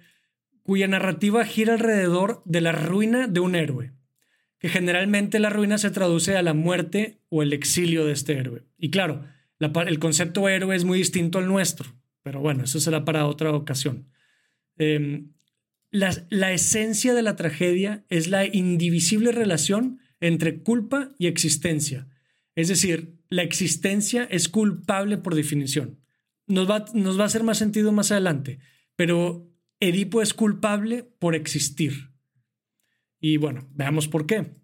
cuya 0.63 0.89
narrativa 0.89 1.45
gira 1.45 1.75
alrededor 1.75 2.41
de 2.43 2.59
la 2.59 2.73
ruina 2.73 3.27
de 3.27 3.39
un 3.39 3.55
héroe 3.55 3.93
que 4.59 4.69
generalmente 4.69 5.39
la 5.39 5.49
ruina 5.49 5.77
se 5.77 5.89
traduce 5.89 6.35
a 6.35 6.43
la 6.43 6.53
muerte 6.53 7.21
o 7.29 7.41
el 7.41 7.53
exilio 7.53 8.05
de 8.05 8.13
este 8.13 8.33
héroe. 8.33 8.63
Y 8.77 8.89
claro, 8.89 9.25
el 9.59 9.99
concepto 9.99 10.47
héroe 10.47 10.75
es 10.75 10.83
muy 10.83 10.99
distinto 10.99 11.39
al 11.39 11.47
nuestro, 11.47 11.95
pero 12.23 12.41
bueno, 12.41 12.65
eso 12.65 12.79
será 12.79 13.05
para 13.05 13.25
otra 13.25 13.51
ocasión. 13.51 14.09
Em, 14.77 15.31
la, 15.91 16.11
la 16.29 16.51
esencia 16.51 17.13
de 17.13 17.21
la 17.21 17.35
tragedia 17.35 18.05
es 18.09 18.27
la 18.27 18.45
indivisible 18.45 19.31
relación 19.31 19.99
entre 20.19 20.61
culpa 20.61 21.11
y 21.17 21.27
existencia. 21.27 22.07
Es 22.55 22.67
decir, 22.67 23.15
la 23.29 23.43
existencia 23.43 24.25
es 24.29 24.49
culpable 24.49 25.17
por 25.17 25.35
definición. 25.35 25.99
Nos 26.47 26.69
va, 26.69 26.85
nos 26.93 27.17
va 27.17 27.23
a 27.23 27.27
hacer 27.27 27.43
más 27.43 27.57
sentido 27.57 27.91
más 27.91 28.11
adelante, 28.11 28.59
pero 28.95 29.49
Edipo 29.79 30.21
es 30.21 30.33
culpable 30.33 31.03
por 31.19 31.35
existir. 31.35 32.09
Y 33.19 33.37
bueno, 33.37 33.67
veamos 33.73 34.07
por 34.07 34.25
qué. 34.25 34.57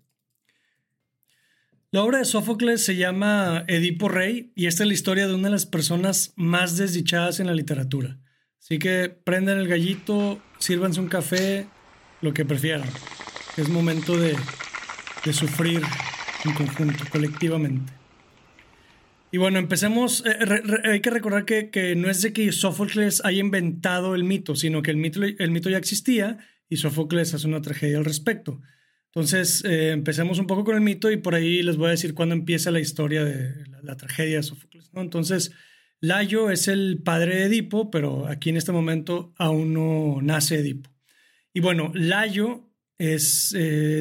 La 1.91 2.03
obra 2.03 2.19
de 2.19 2.25
Sófocles 2.25 2.83
se 2.83 2.95
llama 2.95 3.63
Edipo 3.67 4.09
Rey 4.09 4.51
y 4.55 4.65
esta 4.65 4.83
es 4.83 4.87
la 4.87 4.93
historia 4.93 5.27
de 5.27 5.33
una 5.33 5.47
de 5.47 5.51
las 5.53 5.65
personas 5.65 6.33
más 6.35 6.77
desdichadas 6.77 7.39
en 7.39 7.47
la 7.47 7.53
literatura. 7.53 8.19
Así 8.59 8.79
que 8.79 9.09
prendan 9.09 9.59
el 9.59 9.67
gallito, 9.67 10.41
sírvanse 10.57 10.99
un 10.99 11.07
café, 11.07 11.67
lo 12.21 12.33
que 12.33 12.43
prefieran. 12.45 12.89
Es 13.55 13.69
momento 13.69 14.17
de, 14.17 14.35
de 15.23 15.33
sufrir 15.33 15.81
en 16.43 16.53
conjunto, 16.53 17.05
colectivamente. 17.11 17.93
Y 19.31 19.37
bueno, 19.37 19.59
empecemos. 19.59 20.25
eh, 20.25 20.33
re- 20.39 20.91
hay 20.91 20.99
que 21.01 21.09
recordar 21.09 21.45
que, 21.45 21.69
que 21.69 21.95
no 21.95 22.09
es 22.09 22.21
de 22.21 22.33
que 22.33 22.51
Sófocles 22.51 23.23
haya 23.23 23.39
inventado 23.39 24.15
el 24.15 24.23
mito, 24.23 24.55
sino 24.55 24.81
que 24.81 24.91
el 24.91 24.97
mito, 24.97 25.21
el 25.23 25.51
mito 25.51 25.69
ya 25.69 25.77
existía 25.77 26.39
y 26.69 26.77
Sófocles 26.77 27.33
hace 27.33 27.47
una 27.47 27.61
tragedia 27.61 27.97
al 27.97 28.05
respecto. 28.05 28.61
Entonces, 29.07 29.63
eh, 29.63 29.91
empecemos 29.91 30.39
un 30.39 30.47
poco 30.47 30.65
con 30.65 30.75
el 30.75 30.81
mito 30.81 31.09
y 31.09 31.17
por 31.17 31.35
ahí 31.35 31.63
les 31.63 31.77
voy 31.77 31.87
a 31.87 31.91
decir 31.91 32.13
cuándo 32.13 32.35
empieza 32.35 32.71
la 32.71 32.81
historia 32.81 33.23
de 33.23 33.65
la, 33.81 33.95
tragedia 33.95 34.37
de 34.37 34.43
Sófocles. 34.43 34.91
¿no? 34.93 35.01
Entonces, 35.01 35.51
Layo 36.01 36.51
es 36.51 36.67
el 36.67 37.01
padre 37.01 37.35
de 37.35 37.45
Edipo, 37.45 37.89
pero 37.89 38.27
aquí 38.27 38.49
en 38.49 38.57
este 38.57 38.73
momento 38.73 39.33
aún 39.37 39.73
no 39.73 40.19
nace 40.21 40.59
Edipo. 40.59 40.89
Y 41.53 41.61
bueno, 41.61 41.91
Layo 41.93 42.69
eh, 42.99 43.15
es 43.15 43.51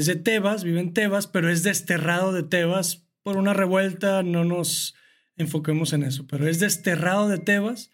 de 0.07 0.17
Tebas, 0.17 0.65
vive 0.65 0.81
en 0.81 0.93
Tebas, 0.93 1.29
pero 1.29 1.49
es 1.49 1.63
desterrado 1.63 2.33
de 2.33 2.43
Tebas 2.43 3.07
por 3.23 3.37
una 3.37 3.55
revuelta, 3.55 4.23
no 4.23 4.45
nos 4.45 4.95
enfoquemos 5.37 5.93
en 5.93 6.03
eso, 6.03 6.27
pero 6.27 6.49
es 6.49 6.61
desterrado 6.61 7.29
de 7.29 7.39
Tebas 7.39 7.91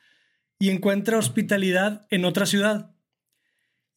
y 0.58 0.70
encuentra 0.70 1.18
hospitalidad 1.18 2.06
en 2.10 2.24
otra 2.24 2.46
ciudad. 2.46 2.94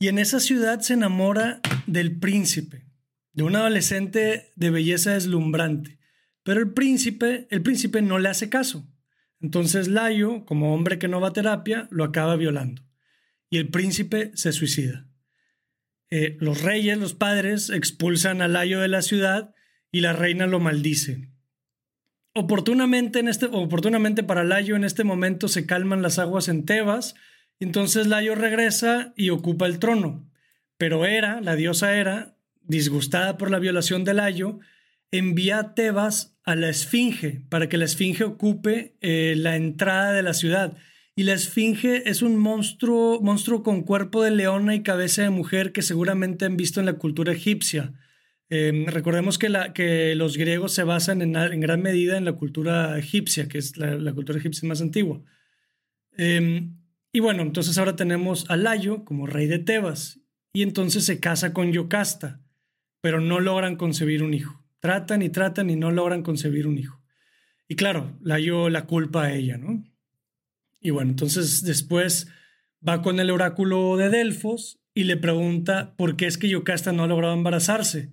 Y 0.04 0.10
en 0.10 0.20
esa 0.20 0.42
ciudad 0.42 0.82
se 0.82 0.96
enamora 0.96 1.62
del 1.88 2.20
príncipe, 2.20 2.90
de 3.32 3.44
un 3.44 3.56
adolescente 3.56 4.52
de 4.58 4.70
belleza 4.70 5.14
deslumbrante. 5.14 5.98
Pero 6.44 6.60
el 6.60 6.74
príncipe, 6.74 7.48
el 7.50 7.62
príncipe 7.62 8.02
no 8.02 8.20
le 8.20 8.28
hace 8.28 8.50
caso. 8.50 8.86
Entonces 9.40 9.88
Layo, 9.88 10.44
como 10.44 10.74
hombre 10.74 11.00
que 11.00 11.08
no 11.08 11.22
va 11.22 11.30
a 11.30 11.32
terapia, 11.32 11.88
lo 11.90 12.04
acaba 12.04 12.36
violando. 12.36 12.82
Y 13.50 13.60
el 13.60 13.70
príncipe 13.70 14.34
se 14.36 14.52
suicida. 14.52 15.08
Eh, 16.10 16.36
los 16.42 16.62
reyes, 16.64 16.98
los 16.98 17.14
padres, 17.14 17.70
expulsan 17.70 18.42
a 18.42 18.50
Layo 18.50 18.82
de 18.82 18.90
la 18.90 19.04
ciudad 19.04 19.56
y 19.90 20.02
la 20.02 20.12
reina 20.12 20.48
lo 20.48 20.60
maldice. 20.60 21.30
Oportunamente, 22.34 23.20
en 23.20 23.30
este, 23.30 23.46
oportunamente 23.46 24.22
para 24.22 24.44
Layo 24.44 24.76
en 24.76 24.84
este 24.84 25.06
momento 25.06 25.48
se 25.48 25.66
calman 25.66 26.02
las 26.02 26.20
aguas 26.20 26.50
en 26.50 26.66
Tebas, 26.66 27.16
entonces 27.60 28.08
Layo 28.08 28.36
regresa 28.36 29.14
y 29.16 29.30
ocupa 29.30 29.66
el 29.66 29.80
trono. 29.80 30.30
Pero 30.78 31.06
Hera, 31.06 31.42
la 31.42 31.56
diosa 31.56 31.96
Hera, 31.96 32.36
disgustada 32.62 33.38
por 33.38 33.52
la 33.52 33.60
violación 33.60 34.04
de 34.04 34.14
Layo, 34.14 34.60
envía 35.12 35.60
a 35.60 35.76
Tebas 35.76 36.38
a 36.44 36.56
la 36.56 36.70
Esfinge 36.70 37.42
para 37.50 37.70
que 37.70 37.78
la 37.78 37.86
Esfinge 37.86 38.24
ocupe 38.24 38.98
eh, 39.02 39.36
la 39.38 39.56
entrada 39.56 40.12
de 40.12 40.24
la 40.24 40.34
ciudad. 40.34 40.76
Y 41.16 41.24
la 41.24 41.34
Esfinge 41.34 42.10
es 42.10 42.22
un 42.22 42.38
monstruo, 42.38 43.22
monstruo 43.22 43.62
con 43.64 43.84
cuerpo 43.84 44.24
de 44.24 44.32
leona 44.32 44.76
y 44.76 44.84
cabeza 44.84 45.22
de 45.22 45.30
mujer 45.30 45.72
que 45.72 45.84
seguramente 45.84 46.46
han 46.46 46.58
visto 46.58 46.80
en 46.80 46.88
la 46.88 46.94
cultura 46.94 47.32
egipcia. 47.32 47.94
Eh, 48.50 48.86
recordemos 48.88 49.38
que, 49.38 49.50
la, 49.50 49.74
que, 49.74 50.16
los 50.16 50.38
griegos 50.38 50.74
se 50.74 50.84
basan 50.84 51.22
en, 51.22 51.60
gran 51.60 51.82
medida 51.82 52.18
en 52.18 52.26
la 52.26 52.34
cultura 52.34 52.98
egipcia, 52.98 53.48
que 53.48 53.60
es 53.60 53.78
la, 53.78 54.14
cultura 54.14 54.40
egipcia 54.40 54.68
más 54.68 54.82
antigua. 54.82 55.22
Eh, 56.18 56.68
y 57.16 57.20
bueno, 57.20 57.44
entonces 57.44 57.78
ahora 57.78 57.96
tenemos 57.96 58.50
a 58.50 58.58
Layo 58.58 59.06
como 59.06 59.28
rey 59.28 59.46
de 59.46 59.60
Tebas 59.60 60.20
y 60.52 60.64
entonces 60.64 61.06
se 61.06 61.20
casa 61.20 61.54
con 61.54 61.72
Yocasta, 61.72 62.42
pero 63.02 63.22
no 63.22 63.40
logran 63.40 63.76
concebir 63.76 64.24
un 64.24 64.34
hijo. 64.34 64.66
Tratan 64.80 65.22
y 65.22 65.30
tratan 65.30 65.70
y 65.70 65.76
no 65.76 65.92
logran 65.92 66.24
concebir 66.24 66.66
un 66.66 66.80
hijo. 66.80 67.00
Y 67.68 67.76
claro, 67.76 68.18
Layo 68.22 68.68
la 68.70 68.88
culpa 68.88 69.26
a 69.26 69.34
ella, 69.34 69.58
¿no? 69.58 69.84
Y 70.82 70.90
bueno, 70.90 71.12
entonces 71.12 71.64
después 71.64 72.28
va 72.86 73.04
con 73.04 73.20
el 73.20 73.30
oráculo 73.30 73.96
de 73.96 74.10
Delfos 74.10 74.80
y 74.96 75.04
le 75.04 75.16
pregunta 75.16 75.96
por 75.96 76.16
qué 76.16 76.26
es 76.26 76.40
que 76.40 76.50
Yocasta 76.50 76.94
no 76.94 77.04
ha 77.04 77.08
logrado 77.08 77.36
embarazarse. 77.36 78.12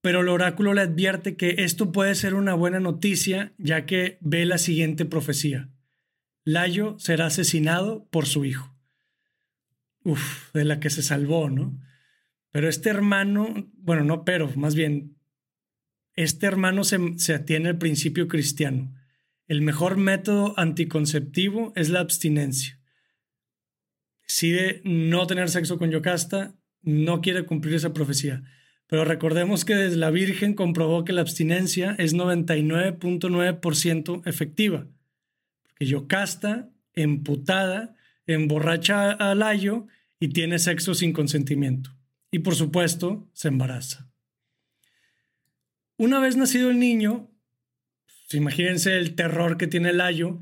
Pero 0.00 0.22
el 0.22 0.28
oráculo 0.28 0.72
le 0.72 0.80
advierte 0.80 1.36
que 1.36 1.56
esto 1.58 1.92
puede 1.92 2.14
ser 2.14 2.34
una 2.34 2.54
buena 2.54 2.80
noticia, 2.80 3.52
ya 3.58 3.84
que 3.84 4.16
ve 4.22 4.46
la 4.46 4.56
siguiente 4.56 5.04
profecía. 5.04 5.70
Layo 6.44 6.96
será 6.98 7.26
asesinado 7.26 8.06
por 8.10 8.26
su 8.26 8.44
hijo. 8.44 8.74
Uf, 10.04 10.52
de 10.52 10.64
la 10.64 10.78
que 10.78 10.90
se 10.90 11.02
salvó, 11.02 11.48
¿no? 11.48 11.80
Pero 12.50 12.68
este 12.68 12.90
hermano, 12.90 13.70
bueno, 13.74 14.04
no, 14.04 14.24
pero 14.24 14.50
más 14.56 14.74
bien, 14.74 15.16
este 16.14 16.46
hermano 16.46 16.84
se, 16.84 17.18
se 17.18 17.34
atiene 17.34 17.70
al 17.70 17.78
principio 17.78 18.28
cristiano. 18.28 18.94
El 19.46 19.62
mejor 19.62 19.96
método 19.96 20.54
anticonceptivo 20.58 21.72
es 21.74 21.88
la 21.88 22.00
abstinencia. 22.00 22.78
Decide 24.26 24.80
no 24.84 25.26
tener 25.26 25.50
sexo 25.50 25.78
con 25.78 25.90
Yocasta, 25.90 26.54
no 26.82 27.20
quiere 27.20 27.44
cumplir 27.44 27.74
esa 27.74 27.92
profecía. 27.92 28.42
Pero 28.86 29.04
recordemos 29.04 29.64
que 29.64 29.74
desde 29.74 29.96
la 29.96 30.10
Virgen 30.10 30.54
comprobó 30.54 31.04
que 31.04 31.12
la 31.12 31.22
abstinencia 31.22 31.96
es 31.98 32.14
99.9% 32.14 34.22
efectiva. 34.26 34.86
Porque 35.74 35.86
Yocasta, 35.86 36.70
emputada, 36.92 37.96
emborracha 38.26 39.10
a 39.10 39.34
Layo 39.34 39.86
y 40.20 40.28
tiene 40.28 40.58
sexo 40.58 40.94
sin 40.94 41.12
consentimiento. 41.12 41.90
Y 42.30 42.40
por 42.40 42.54
supuesto, 42.54 43.28
se 43.32 43.48
embaraza. 43.48 44.10
Una 45.96 46.18
vez 46.18 46.36
nacido 46.36 46.70
el 46.70 46.78
niño, 46.78 47.30
pues 48.06 48.34
imagínense 48.34 48.96
el 48.96 49.14
terror 49.14 49.56
que 49.56 49.66
tiene 49.66 49.92
Layo, 49.92 50.40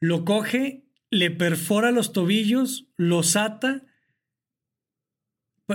lo 0.00 0.24
coge, 0.24 0.84
le 1.10 1.30
perfora 1.30 1.90
los 1.90 2.12
tobillos, 2.12 2.88
los 2.96 3.36
ata 3.36 3.84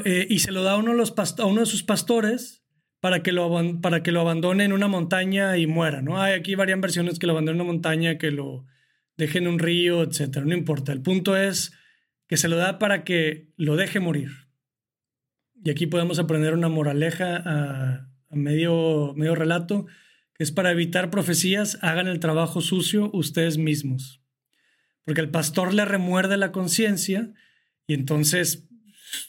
eh, 0.05 0.27
y 0.29 0.39
se 0.39 0.51
lo 0.51 0.63
da 0.63 0.73
a 0.73 0.77
uno, 0.77 0.95
de 0.95 1.11
a 1.37 1.45
uno 1.45 1.61
de 1.61 1.65
sus 1.65 1.83
pastores 1.83 2.63
para 2.99 3.23
que, 3.23 3.31
lo, 3.31 3.79
para 3.81 4.03
que 4.03 4.11
lo 4.11 4.21
abandone 4.21 4.65
en 4.65 4.73
una 4.73 4.87
montaña 4.87 5.57
y 5.57 5.67
muera. 5.67 6.01
¿no? 6.01 6.21
Hay 6.21 6.33
aquí 6.33 6.55
varias 6.55 6.79
versiones 6.79 7.19
que 7.19 7.27
lo 7.27 7.33
abandone 7.33 7.57
en 7.57 7.61
una 7.61 7.71
montaña, 7.71 8.17
que 8.17 8.31
lo 8.31 8.65
deje 9.17 9.39
en 9.39 9.47
un 9.47 9.59
río, 9.59 10.03
etc. 10.03 10.37
No 10.45 10.53
importa. 10.55 10.91
El 10.91 11.01
punto 11.01 11.35
es 11.35 11.73
que 12.27 12.37
se 12.37 12.47
lo 12.47 12.55
da 12.55 12.79
para 12.79 13.03
que 13.03 13.51
lo 13.57 13.75
deje 13.75 13.99
morir. 13.99 14.29
Y 15.63 15.69
aquí 15.69 15.87
podemos 15.87 16.19
aprender 16.19 16.53
una 16.53 16.69
moraleja 16.69 17.41
a, 17.45 18.09
medio, 18.29 19.13
medio 19.15 19.35
relato, 19.35 19.87
que 20.35 20.43
es 20.43 20.51
para 20.51 20.71
evitar 20.71 21.09
profecías, 21.09 21.79
hagan 21.81 22.07
el 22.07 22.19
trabajo 22.19 22.61
sucio 22.61 23.09
ustedes 23.13 23.57
mismos. 23.57 24.21
Porque 25.03 25.21
el 25.21 25.29
pastor 25.31 25.73
le 25.73 25.85
remuerde 25.85 26.37
la 26.37 26.51
conciencia 26.51 27.33
y 27.87 27.93
entonces 27.93 28.67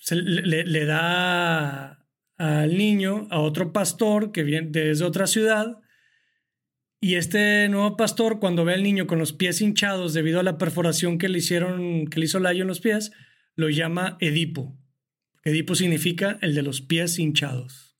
se, 0.00 0.16
le, 0.16 0.84
da 0.84 2.04
al 2.36 2.76
niño 2.76 3.28
a 3.30 3.38
otro 3.38 3.72
pastor 3.72 4.32
que 4.32 4.42
viene 4.42 4.68
desde 4.70 5.04
otra 5.04 5.26
ciudad 5.26 5.78
y 7.00 7.14
este 7.14 7.68
nuevo 7.68 7.96
pastor 7.96 8.40
cuando 8.40 8.64
ve 8.64 8.74
al 8.74 8.82
niño 8.82 9.06
con 9.06 9.18
los 9.18 9.32
pies 9.32 9.60
hinchados 9.60 10.14
debido 10.14 10.40
a 10.40 10.42
la 10.42 10.58
perforación 10.58 11.18
que 11.18 11.28
le 11.28 11.38
hicieron 11.38 12.08
que 12.08 12.18
le 12.18 12.26
hizo 12.26 12.40
Layo 12.40 12.62
en 12.62 12.68
los 12.68 12.80
pies 12.80 13.12
lo 13.54 13.68
llama 13.68 14.16
Edipo. 14.20 14.76
Edipo 15.44 15.74
significa 15.74 16.38
el 16.42 16.54
de 16.54 16.62
los 16.62 16.80
pies 16.80 17.18
hinchados. 17.18 17.96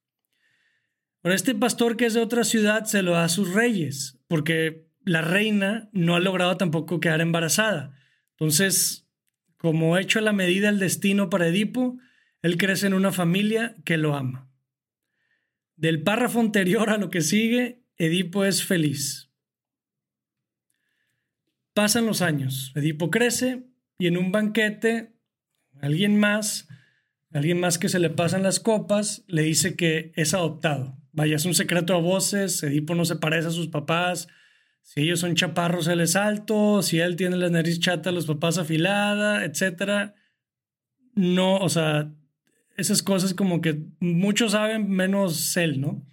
Ahora 1.23 1.37
este 1.37 1.55
pastor 1.55 1.97
que 1.97 2.07
es 2.07 2.15
de 2.15 2.21
otra 2.21 2.45
ciudad 2.45 2.85
se 2.85 3.03
lo 3.03 3.13
da 3.13 3.25
a 3.25 3.29
sus 3.29 3.55
reyes 3.55 4.19
porque 4.27 4.89
la 5.05 5.23
reina 5.23 5.89
no 5.93 6.17
ha 6.17 6.21
logrado 6.21 6.57
tampoco 6.57 7.01
quedar 7.01 7.21
embarazada. 7.21 7.97
Entonces 8.33 9.09
como 9.59 9.97
hecho 9.97 10.19
a 10.19 10.23
la 10.23 10.33
medida 10.33 10.69
el 10.69 10.79
destino 10.79 11.31
para 11.31 11.49
Edipo, 11.49 11.99
él 12.43 12.57
crece 12.57 12.87
en 12.89 12.95
una 12.95 13.13
familia 13.13 13.77
que 13.85 13.97
lo 13.97 14.17
ama. 14.17 14.51
Del 15.77 16.03
párrafo 16.03 16.41
anterior 16.41 16.91
a 16.91 16.99
lo 16.99 17.11
que 17.11 17.21
sigue, 17.21 17.85
Edipo 17.99 18.45
es 18.45 18.65
feliz. 18.65 19.31
Pasan 21.75 22.07
los 22.07 22.23
años, 22.23 22.73
Edipo 22.75 23.11
crece 23.11 23.65
y 23.99 24.07
en 24.07 24.17
un 24.17 24.33
banquete, 24.33 25.13
alguien 25.81 26.19
más, 26.19 26.69
alguien 27.33 27.61
más 27.61 27.79
que 27.79 27.89
se 27.89 27.99
le 27.99 28.11
pasan 28.11 28.43
las 28.43 28.61
copas, 28.61 29.25
le 29.27 29.43
dice 29.43 29.77
que 29.77 30.13
es 30.17 30.35
adoptado. 30.35 30.99
Vaya, 31.13 31.37
es 31.37 31.45
un 31.45 31.55
secreto 31.55 31.95
a 31.95 32.01
voces, 32.01 32.63
Edipo 32.63 32.95
no 32.95 33.05
se 33.05 33.17
parece 33.17 33.49
a 33.49 33.53
sus 33.53 33.69
papás, 33.69 34.29
si 34.89 35.03
ellos 35.03 35.21
son 35.21 35.35
chaparros, 35.35 35.87
él 35.87 36.01
es 36.01 36.17
alto. 36.17 36.81
Si 36.81 36.99
él 36.99 37.15
tiene 37.15 37.37
la 37.37 37.51
nariz 37.51 37.79
chata, 37.79 38.11
los 38.11 38.25
papás 38.25 38.57
afilada, 38.57 39.45
etc. 39.45 40.15
No, 41.15 41.59
o 41.59 41.69
sea, 41.69 42.11
esas 42.79 43.03
cosas 43.03 43.35
como 43.35 43.61
que 43.61 43.83
muchos 44.01 44.53
saben 44.53 44.89
menos 44.89 45.55
él, 45.59 45.83
¿no? 45.83 46.07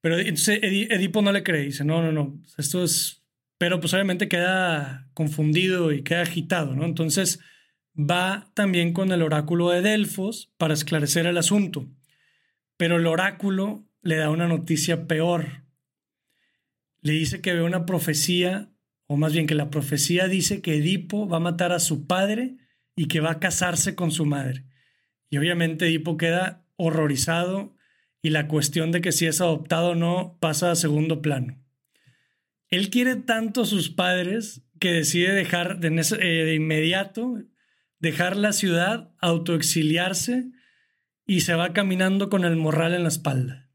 Pero 0.00 0.18
entonces 0.18 0.60
Edipo 0.62 1.22
no 1.22 1.32
le 1.32 1.42
cree, 1.42 1.64
dice, 1.64 1.84
no, 1.84 2.02
no, 2.02 2.12
no, 2.12 2.40
esto 2.56 2.84
es... 2.84 3.24
Pero 3.58 3.80
pues 3.80 3.92
obviamente 3.92 4.28
queda 4.28 5.10
confundido 5.14 5.90
y 5.92 6.02
queda 6.02 6.22
agitado, 6.22 6.76
¿no? 6.76 6.84
Entonces 6.84 7.40
va 7.98 8.52
también 8.54 8.92
con 8.92 9.10
el 9.10 9.22
oráculo 9.22 9.70
de 9.70 9.82
Delfos 9.82 10.52
para 10.56 10.74
esclarecer 10.74 11.26
el 11.26 11.36
asunto. 11.36 11.88
Pero 12.76 12.96
el 12.96 13.06
oráculo 13.06 13.84
le 14.02 14.16
da 14.16 14.30
una 14.30 14.46
noticia 14.46 15.08
peor, 15.08 15.64
le 17.00 17.12
dice 17.12 17.40
que 17.40 17.52
ve 17.52 17.62
una 17.62 17.86
profecía, 17.86 18.70
o 19.06 19.16
más 19.16 19.32
bien 19.32 19.46
que 19.46 19.54
la 19.54 19.70
profecía 19.70 20.28
dice 20.28 20.62
que 20.62 20.76
Edipo 20.76 21.28
va 21.28 21.38
a 21.38 21.40
matar 21.40 21.72
a 21.72 21.80
su 21.80 22.06
padre 22.06 22.56
y 22.94 23.08
que 23.08 23.20
va 23.20 23.32
a 23.32 23.40
casarse 23.40 23.94
con 23.94 24.12
su 24.12 24.26
madre. 24.26 24.64
Y 25.30 25.38
obviamente 25.38 25.86
Edipo 25.86 26.16
queda 26.16 26.64
horrorizado 26.76 27.74
y 28.22 28.30
la 28.30 28.48
cuestión 28.48 28.92
de 28.92 29.00
que 29.00 29.12
si 29.12 29.26
es 29.26 29.40
adoptado 29.40 29.90
o 29.90 29.94
no 29.94 30.36
pasa 30.40 30.70
a 30.70 30.76
segundo 30.76 31.22
plano. 31.22 31.62
Él 32.68 32.90
quiere 32.90 33.16
tanto 33.16 33.62
a 33.62 33.66
sus 33.66 33.90
padres 33.90 34.62
que 34.78 34.92
decide 34.92 35.32
dejar 35.32 35.80
de, 35.80 35.88
eh, 36.20 36.54
inmediato, 36.54 37.42
dejar 37.98 38.36
la 38.36 38.52
ciudad, 38.52 39.12
autoexiliarse 39.20 40.50
y 41.26 41.40
se 41.40 41.54
va 41.54 41.72
caminando 41.72 42.28
con 42.28 42.44
el 42.44 42.56
morral 42.56 42.94
en 42.94 43.02
la 43.02 43.08
espalda. 43.08 43.70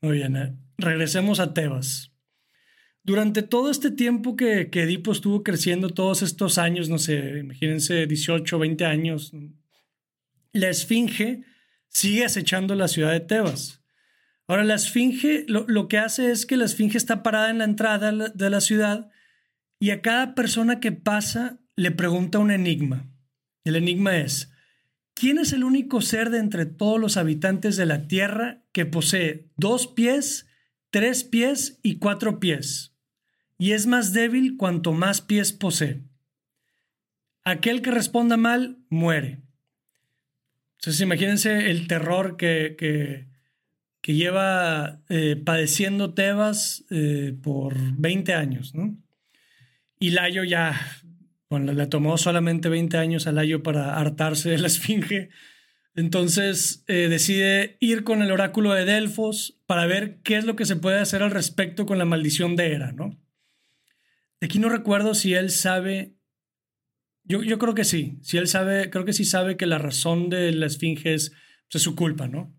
Muy 0.00 0.18
bien, 0.18 0.36
eh. 0.36 0.56
regresemos 0.78 1.40
a 1.40 1.54
Tebas. 1.54 2.12
Durante 3.04 3.42
todo 3.42 3.70
este 3.70 3.90
tiempo 3.90 4.36
que, 4.36 4.70
que, 4.70 4.82
Edipo 4.82 5.10
estuvo 5.10 5.42
creciendo, 5.42 5.90
todos 5.90 6.22
estos 6.22 6.58
años, 6.58 6.88
no 6.88 6.98
sé, 6.98 7.40
imagínense 7.40 8.06
18, 8.06 8.58
20 8.58 8.84
años, 8.84 9.32
la 10.52 10.68
Esfinge 10.68 11.44
sigue 11.92 12.24
acechando 12.24 12.74
la 12.74 12.88
ciudad 12.88 13.12
de 13.12 13.20
Tebas. 13.20 13.82
Ahora, 14.48 14.64
la 14.64 14.74
Esfinge 14.74 15.44
lo, 15.46 15.64
lo, 15.68 15.86
que 15.86 15.98
hace 15.98 16.32
es 16.32 16.46
que 16.46 16.56
la 16.56 16.64
Esfinge 16.64 16.98
está 16.98 17.22
parada 17.22 17.50
en 17.50 17.58
la 17.58 17.64
entrada 17.64 18.10
de 18.10 18.50
la 18.50 18.60
ciudad 18.60 19.10
y 19.78 19.90
a 19.90 20.02
cada 20.02 20.34
persona 20.34 20.80
que 20.80 20.90
pasa 20.90 21.60
le 21.76 21.90
pregunta 21.90 22.40
un 22.40 22.50
enigma. 22.50 23.08
El 23.64 23.76
enigma 23.76 24.16
es, 24.16 24.50
¿quién 25.14 25.38
es 25.38 25.52
el 25.52 25.62
único 25.62 26.00
ser 26.00 26.30
de 26.30 26.38
entre 26.38 26.66
todos 26.66 27.00
los 27.00 27.16
habitantes 27.16 27.76
de 27.76 27.86
la 27.86 28.08
Tierra 28.08 28.64
que 28.72 28.84
posee 28.84 29.50
dos 29.56 29.86
pies, 29.86 30.48
tres 30.90 31.22
pies 31.22 31.78
y 31.82 31.98
cuatro 31.98 32.40
pies? 32.40 32.92
y 33.62 33.74
es 33.74 33.86
más 33.86 34.12
débil 34.12 34.56
cuanto 34.56 34.92
más 34.92 35.20
pies 35.20 35.52
posee. 35.52 36.02
Aquel 37.44 37.80
que 37.80 37.92
responda 37.92 38.36
mal 38.36 38.84
muere. 38.88 39.40
Entonces 40.82 41.00
imagínense 41.00 41.70
el 41.70 41.86
terror 41.86 42.36
que, 42.36 42.74
que, 42.76 44.12
lleva 44.12 45.00
eh, 45.08 45.36
padeciendo 45.36 46.12
Tebas 46.12 46.84
eh, 46.90 47.36
por 47.40 47.76
20 47.98 48.34
años, 48.34 48.74
¿no? 48.74 48.96
Y 50.00 50.10
Layo 50.10 50.42
ya, 50.42 50.74
bueno, 51.48 51.72
le 51.72 51.86
tomó 51.86 52.18
solamente 52.18 52.68
20 52.68 52.98
años 52.98 53.28
a 53.28 53.32
Layo 53.32 53.62
para 53.62 53.94
hartarse 53.96 54.50
de 54.50 54.58
la 54.58 54.66
esfinge. 54.66 55.30
Entonces 55.94 56.82
eh, 56.88 57.06
decide 57.08 57.76
ir 57.78 58.02
con 58.02 58.20
el 58.20 58.32
oráculo 58.32 58.72
de 58.72 58.84
Delfos 58.84 59.60
para 59.66 59.86
ver 59.86 60.18
qué 60.24 60.36
es 60.36 60.44
lo 60.44 60.56
que 60.56 60.66
se 60.66 60.74
puede 60.74 60.98
hacer 60.98 61.22
al 61.22 61.30
respecto 61.30 61.86
con 61.86 61.96
la 61.96 62.04
maldición 62.04 62.56
de 62.56 62.72
Hera, 62.72 62.90
¿no? 62.90 63.16
Aquí 64.40 64.58
no 64.58 64.68
recuerdo 64.68 65.14
si 65.14 65.34
él 65.34 65.50
sabe. 65.50 66.16
Yo, 67.24 67.42
yo 67.42 67.58
creo 67.58 67.74
que 67.74 67.84
sí. 67.84 68.18
Si 68.22 68.36
él 68.38 68.48
sabe, 68.48 68.90
creo 68.90 69.04
que 69.04 69.12
sí 69.12 69.24
sabe 69.24 69.56
que 69.56 69.66
la 69.66 69.78
razón 69.78 70.28
de 70.28 70.52
la 70.52 70.66
esfinge 70.66 71.14
es, 71.14 71.32
pues, 71.70 71.82
su 71.82 71.94
culpa, 71.94 72.28
¿no? 72.28 72.54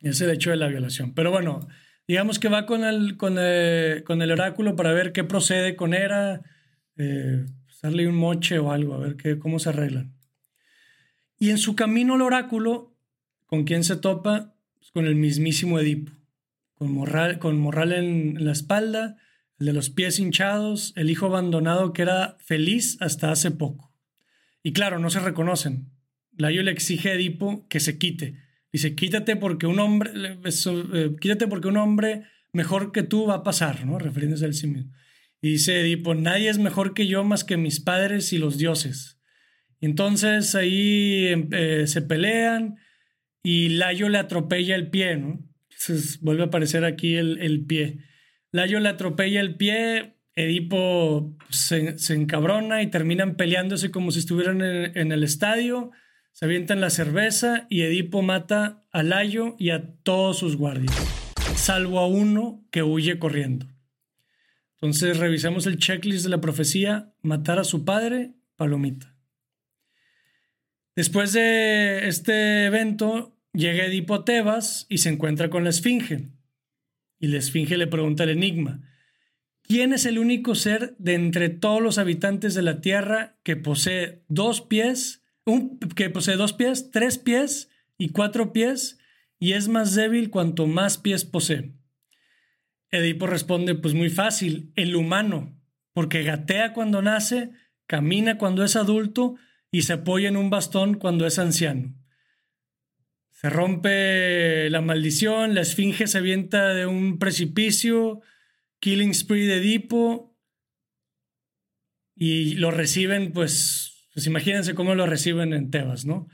Es 0.00 0.20
el 0.20 0.30
hecho 0.30 0.50
de 0.50 0.56
la 0.56 0.68
violación. 0.68 1.14
Pero 1.14 1.30
bueno, 1.30 1.68
digamos 2.06 2.38
que 2.38 2.48
va 2.48 2.66
con 2.66 2.84
el, 2.84 3.16
con 3.16 3.38
el, 3.38 4.04
con 4.04 4.22
el 4.22 4.30
oráculo 4.30 4.76
para 4.76 4.92
ver 4.92 5.12
qué 5.12 5.24
procede 5.24 5.76
con 5.76 5.94
Hera, 5.94 6.42
eh, 6.96 7.44
darle 7.82 8.06
un 8.06 8.16
moche 8.16 8.58
o 8.58 8.72
algo, 8.72 8.94
a 8.94 8.98
ver 8.98 9.16
qué, 9.16 9.38
cómo 9.38 9.58
se 9.58 9.70
arreglan. 9.70 10.14
Y 11.38 11.50
en 11.50 11.58
su 11.58 11.74
camino 11.74 12.14
al 12.14 12.22
oráculo, 12.22 12.96
¿con 13.46 13.64
quién 13.64 13.82
se 13.82 13.96
topa? 13.96 14.54
Pues 14.78 14.92
con 14.92 15.06
el 15.06 15.16
mismísimo 15.16 15.78
Edipo, 15.80 16.12
con 16.74 16.92
Morral, 16.92 17.38
con 17.38 17.58
Morral 17.58 17.92
en 17.92 18.44
la 18.44 18.52
espalda 18.52 19.16
el 19.62 19.66
de 19.66 19.72
los 19.72 19.90
pies 19.90 20.18
hinchados, 20.18 20.92
el 20.96 21.08
hijo 21.08 21.26
abandonado 21.26 21.92
que 21.92 22.02
era 22.02 22.36
feliz 22.40 22.96
hasta 22.98 23.30
hace 23.30 23.52
poco. 23.52 23.94
Y 24.64 24.72
claro, 24.72 24.98
no 24.98 25.08
se 25.08 25.20
reconocen. 25.20 25.88
Layo 26.36 26.64
le 26.64 26.72
exige 26.72 27.10
a 27.10 27.14
Edipo 27.14 27.68
que 27.68 27.78
se 27.78 27.96
quite. 27.96 28.38
Dice, 28.72 28.96
quítate 28.96 29.36
porque 29.36 29.68
un 29.68 29.78
hombre, 29.78 30.10
eh, 30.14 31.10
quítate 31.20 31.46
porque 31.46 31.68
un 31.68 31.76
hombre 31.76 32.24
mejor 32.52 32.90
que 32.90 33.04
tú 33.04 33.26
va 33.26 33.34
a 33.34 33.42
pasar, 33.44 33.86
¿no? 33.86 34.00
Refiriéndose 34.00 34.46
al 34.46 34.54
sí. 34.54 34.74
Y 35.40 35.50
dice 35.50 35.80
Edipo, 35.80 36.16
nadie 36.16 36.48
es 36.48 36.58
mejor 36.58 36.92
que 36.92 37.06
yo 37.06 37.22
más 37.22 37.44
que 37.44 37.56
mis 37.56 37.78
padres 37.78 38.32
y 38.32 38.38
los 38.38 38.58
dioses. 38.58 39.20
Entonces 39.80 40.56
ahí 40.56 41.26
eh, 41.52 41.84
se 41.86 42.02
pelean 42.02 42.78
y 43.44 43.68
Layo 43.68 44.08
le 44.08 44.18
atropella 44.18 44.74
el 44.74 44.90
pie, 44.90 45.18
¿no? 45.18 45.38
Entonces 45.70 46.20
vuelve 46.20 46.42
a 46.42 46.46
aparecer 46.46 46.84
aquí 46.84 47.14
el 47.14 47.64
pie. 47.64 48.10
Layo 48.52 48.80
le 48.80 48.90
atropella 48.90 49.40
el 49.40 49.56
pie, 49.56 50.14
Edipo 50.34 51.36
se, 51.48 51.96
encabrona 52.14 52.82
y 52.82 52.88
terminan 52.88 53.36
peleándose 53.36 53.90
como 53.90 54.12
si 54.12 54.18
estuvieran 54.18 54.62
en, 54.62 55.10
el 55.10 55.24
estadio, 55.24 55.90
se 56.32 56.44
avientan 56.44 56.80
la 56.80 56.90
cerveza 56.90 57.66
y 57.70 57.80
Edipo 57.82 58.20
mata 58.20 58.84
a 58.92 59.02
Layo 59.02 59.56
y 59.58 59.70
a 59.70 59.94
todos 60.02 60.38
sus 60.38 60.56
guardias, 60.56 60.94
salvo 61.56 61.98
a 61.98 62.06
uno 62.06 62.62
que 62.70 62.82
huye 62.82 63.18
corriendo. 63.18 63.66
Entonces 64.74 65.16
revisamos 65.16 65.66
el 65.66 65.78
checklist 65.78 66.24
de 66.24 66.30
la 66.30 66.40
profecía, 66.40 67.14
matar 67.22 67.58
a 67.58 67.64
su 67.64 67.86
padre, 67.86 68.32
palomita. 68.56 69.16
Después 70.94 71.32
de 71.32 72.06
este 72.06 72.66
evento, 72.66 73.34
llega 73.54 73.86
Edipo 73.86 74.14
a 74.14 74.24
Tebas 74.26 74.84
y 74.90 74.98
se 74.98 75.08
encuentra 75.08 75.48
con 75.48 75.64
la 75.64 75.70
Esfinge. 75.70 76.32
Y 77.22 77.28
la 77.28 77.38
esfinge 77.38 77.76
le 77.76 77.86
pregunta 77.86 78.24
el 78.24 78.30
enigma, 78.30 78.80
¿quién 79.62 79.92
es 79.92 80.06
el 80.06 80.18
único 80.18 80.56
ser 80.56 80.96
de 80.98 81.14
entre 81.14 81.50
todos 81.50 81.80
los 81.80 81.98
habitantes 81.98 82.52
de 82.54 82.62
la 82.62 82.80
Tierra 82.80 83.38
que 83.44 83.54
posee 83.54 84.24
dos 84.26 84.60
pies, 84.60 85.22
un, 85.46 85.78
que 85.78 86.10
posee 86.10 86.34
dos 86.34 86.52
pies, 86.52 86.90
tres 86.90 87.18
pies 87.18 87.70
y 87.96 88.08
cuatro 88.08 88.52
pies 88.52 88.98
y 89.38 89.52
es 89.52 89.68
más 89.68 89.94
débil 89.94 90.30
cuanto 90.30 90.66
más 90.66 90.98
pies 90.98 91.24
posee? 91.24 91.76
Edipo 92.90 93.28
responde, 93.28 93.76
pues 93.76 93.94
muy 93.94 94.10
fácil, 94.10 94.72
el 94.74 94.96
humano, 94.96 95.56
porque 95.92 96.24
gatea 96.24 96.72
cuando 96.72 97.02
nace, 97.02 97.52
camina 97.86 98.36
cuando 98.36 98.64
es 98.64 98.74
adulto 98.74 99.36
y 99.70 99.82
se 99.82 99.92
apoya 99.92 100.28
en 100.28 100.36
un 100.36 100.50
bastón 100.50 100.94
cuando 100.94 101.24
es 101.24 101.38
anciano. 101.38 101.94
Se 103.42 103.50
rompe 103.50 104.70
la 104.70 104.80
maldición, 104.80 105.54
la 105.54 105.62
esfinge 105.62 106.06
se 106.06 106.18
avienta 106.18 106.74
de 106.74 106.86
un 106.86 107.18
precipicio, 107.18 108.20
Killing 108.78 109.12
Spree 109.14 109.46
de 109.46 109.56
Edipo, 109.56 110.38
y 112.14 112.54
lo 112.54 112.70
reciben, 112.70 113.32
pues, 113.32 114.08
pues 114.14 114.26
imagínense 114.28 114.76
cómo 114.76 114.94
lo 114.94 115.06
reciben 115.06 115.52
en 115.54 115.72
Tebas, 115.72 116.04
¿no? 116.04 116.28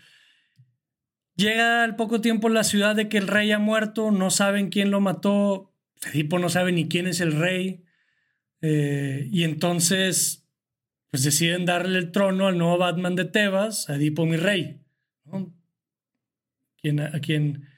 Llega 1.35 1.83
al 1.83 1.97
poco 1.97 2.21
tiempo 2.21 2.51
la 2.51 2.63
ciudad 2.63 2.95
de 2.95 3.09
que 3.09 3.17
el 3.17 3.27
rey 3.27 3.53
ha 3.53 3.59
muerto, 3.59 4.11
no 4.11 4.29
saben 4.29 4.69
quién 4.69 4.91
lo 4.91 5.01
mató, 5.01 5.75
Edipo 6.13 6.39
no 6.39 6.51
sabe 6.51 6.73
ni 6.73 6.89
quién 6.89 7.07
es 7.07 7.23
el 7.23 7.33
rey, 7.33 7.85
eh, 8.61 9.31
y 9.33 9.45
entonces, 9.45 10.47
pues 11.11 11.25
deciden 11.25 11.65
darle 11.65 12.01
el 12.01 12.13
trono 12.13 12.49
al 12.49 12.59
nuevo 12.59 12.77
Batman 12.77 13.17
de 13.17 13.25
Tebas, 13.25 13.89
a 13.89 13.95
Edipo 13.95 14.27
mi 14.27 14.37
rey. 14.37 14.83
Quien, 16.81 17.01
a 17.01 17.21
quien, 17.21 17.69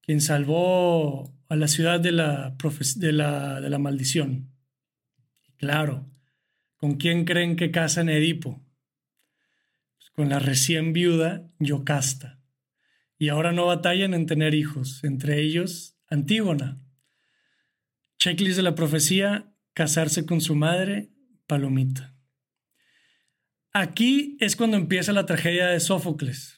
quien 0.00 0.20
salvó 0.20 1.34
a 1.48 1.56
la 1.56 1.68
ciudad 1.68 2.00
de 2.00 2.12
la, 2.12 2.56
de 2.96 3.12
la, 3.12 3.60
de 3.60 3.70
la 3.70 3.78
maldición. 3.78 4.52
claro, 5.56 6.10
¿con 6.76 6.96
quién 6.96 7.24
creen 7.24 7.56
que 7.56 7.70
casan 7.70 8.08
Edipo? 8.08 8.64
Pues 9.96 10.10
con 10.10 10.28
la 10.28 10.38
recién 10.38 10.92
viuda 10.92 11.50
Yocasta. 11.58 12.40
Y 13.18 13.30
ahora 13.30 13.52
no 13.52 13.66
batallan 13.66 14.14
en 14.14 14.26
tener 14.26 14.54
hijos, 14.54 15.02
entre 15.02 15.40
ellos 15.40 15.96
Antígona. 16.08 16.80
Checklist 18.18 18.56
de 18.56 18.62
la 18.62 18.74
profecía, 18.74 19.52
casarse 19.74 20.24
con 20.24 20.40
su 20.40 20.54
madre, 20.54 21.10
Palomita. 21.46 22.14
Aquí 23.72 24.36
es 24.40 24.56
cuando 24.56 24.76
empieza 24.76 25.12
la 25.12 25.26
tragedia 25.26 25.66
de 25.66 25.80
Sófocles 25.80 26.57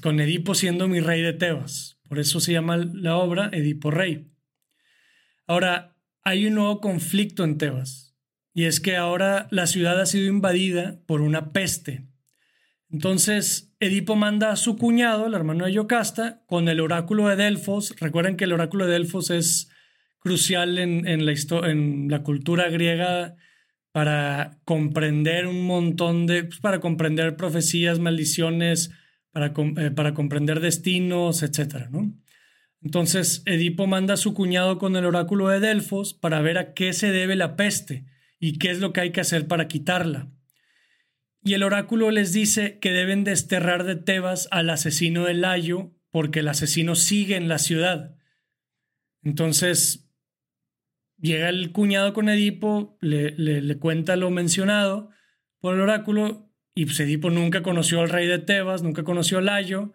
con 0.00 0.20
Edipo 0.20 0.54
siendo 0.54 0.88
mi 0.88 1.00
rey 1.00 1.22
de 1.22 1.32
Tebas. 1.32 1.98
Por 2.08 2.18
eso 2.18 2.40
se 2.40 2.52
llama 2.52 2.76
la 2.76 3.16
obra 3.16 3.50
Edipo 3.52 3.90
Rey. 3.90 4.30
Ahora, 5.46 5.96
hay 6.24 6.46
un 6.46 6.54
nuevo 6.54 6.80
conflicto 6.80 7.44
en 7.44 7.58
Tebas, 7.58 8.16
y 8.54 8.64
es 8.64 8.80
que 8.80 8.96
ahora 8.96 9.48
la 9.50 9.66
ciudad 9.66 10.00
ha 10.00 10.06
sido 10.06 10.26
invadida 10.26 11.00
por 11.06 11.20
una 11.20 11.52
peste. 11.52 12.06
Entonces, 12.90 13.74
Edipo 13.80 14.14
manda 14.14 14.52
a 14.52 14.56
su 14.56 14.76
cuñado, 14.76 15.26
el 15.26 15.34
hermano 15.34 15.64
de 15.64 15.72
Yocasta, 15.72 16.42
con 16.46 16.68
el 16.68 16.80
oráculo 16.80 17.28
de 17.28 17.36
Delfos. 17.36 17.94
Recuerden 17.98 18.36
que 18.36 18.44
el 18.44 18.52
oráculo 18.52 18.86
de 18.86 18.92
Delfos 18.92 19.30
es 19.30 19.70
crucial 20.18 20.78
en, 20.78 21.26
la, 21.26 21.32
en 21.66 22.08
la 22.08 22.22
cultura 22.22 22.68
griega 22.68 23.34
para 23.90 24.60
comprender 24.64 25.46
un 25.46 25.66
montón 25.66 26.26
de, 26.26 26.44
pues, 26.44 26.60
para 26.60 26.80
comprender 26.80 27.36
profecías, 27.36 27.98
maldiciones, 27.98 28.90
eh, 29.34 29.90
para, 29.90 30.14
comprender 30.14 30.60
destinos, 30.60 31.42
etc. 31.42 31.88
¿no? 31.90 32.12
Entonces, 32.82 33.42
Edipo 33.46 33.86
manda 33.86 34.14
a 34.14 34.18
su 34.18 34.34
cuñado 34.34 34.78
con 34.78 34.96
el 34.96 35.06
oráculo 35.06 35.48
de 35.48 35.60
Delfos 35.60 36.12
para 36.14 36.40
ver 36.42 36.58
a 36.58 36.74
qué 36.74 36.92
se 36.92 37.10
debe 37.10 37.36
la 37.36 37.56
peste 37.56 38.04
y 38.38 38.58
qué 38.58 38.70
es 38.70 38.80
lo 38.80 38.92
que 38.92 39.00
hay 39.00 39.12
que 39.12 39.20
hacer 39.20 39.46
para 39.46 39.68
quitarla. 39.68 40.30
Y 41.44 41.54
el 41.54 41.62
oráculo 41.62 42.10
les 42.10 42.32
dice 42.32 42.78
que 42.78 42.92
deben 42.92 43.24
desterrar 43.24 43.84
de 43.84 43.96
Tebas 43.96 44.48
al 44.50 44.70
asesino 44.70 45.24
de 45.24 45.34
Layo 45.34 45.92
porque 46.10 46.40
el 46.40 46.48
asesino 46.48 46.94
sigue 46.94 47.36
en 47.36 47.48
la 47.48 47.58
ciudad. 47.58 48.14
Entonces, 49.22 50.10
llega 51.18 51.48
el 51.48 51.72
cuñado 51.72 52.12
con 52.12 52.28
Edipo, 52.28 52.98
le, 53.00 53.30
le, 53.30 53.78
cuenta 53.78 54.16
lo 54.16 54.30
mencionado 54.30 55.10
por 55.58 55.74
el 55.74 55.80
oráculo 55.80 56.51
y 56.74 56.86
pues 56.86 57.00
Edipo 57.00 57.30
nunca 57.30 57.62
conoció 57.62 58.00
al 58.00 58.08
rey 58.08 58.26
de 58.26 58.38
Tebas, 58.38 58.82
nunca 58.82 59.04
conoció 59.04 59.38
a 59.38 59.42
Layo 59.42 59.92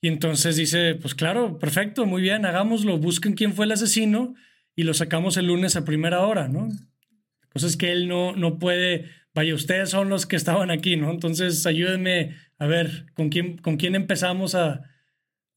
y 0.00 0.08
entonces 0.08 0.56
dice, 0.56 0.94
pues 0.94 1.14
claro, 1.14 1.58
perfecto, 1.58 2.06
muy 2.06 2.22
bien, 2.22 2.44
hagámoslo, 2.44 2.98
busquen 2.98 3.34
quién 3.34 3.54
fue 3.54 3.66
el 3.66 3.72
asesino 3.72 4.34
y 4.74 4.82
lo 4.82 4.94
sacamos 4.94 5.36
el 5.36 5.46
lunes 5.46 5.76
a 5.76 5.84
primera 5.84 6.20
hora, 6.20 6.48
¿no? 6.48 6.68
Cosa 7.48 7.66
es 7.66 7.76
que 7.76 7.92
él 7.92 8.08
no, 8.08 8.36
no 8.36 8.58
puede, 8.58 9.10
vaya, 9.34 9.54
ustedes 9.54 9.90
son 9.90 10.08
los 10.08 10.26
que 10.26 10.36
estaban 10.36 10.70
aquí, 10.70 10.96
¿no? 10.96 11.10
Entonces 11.10 11.64
ayúdenme 11.64 12.36
a 12.58 12.66
ver 12.66 13.06
con 13.14 13.30
quién, 13.30 13.56
con 13.58 13.76
quién 13.76 13.94
empezamos 13.94 14.54
a, 14.54 14.82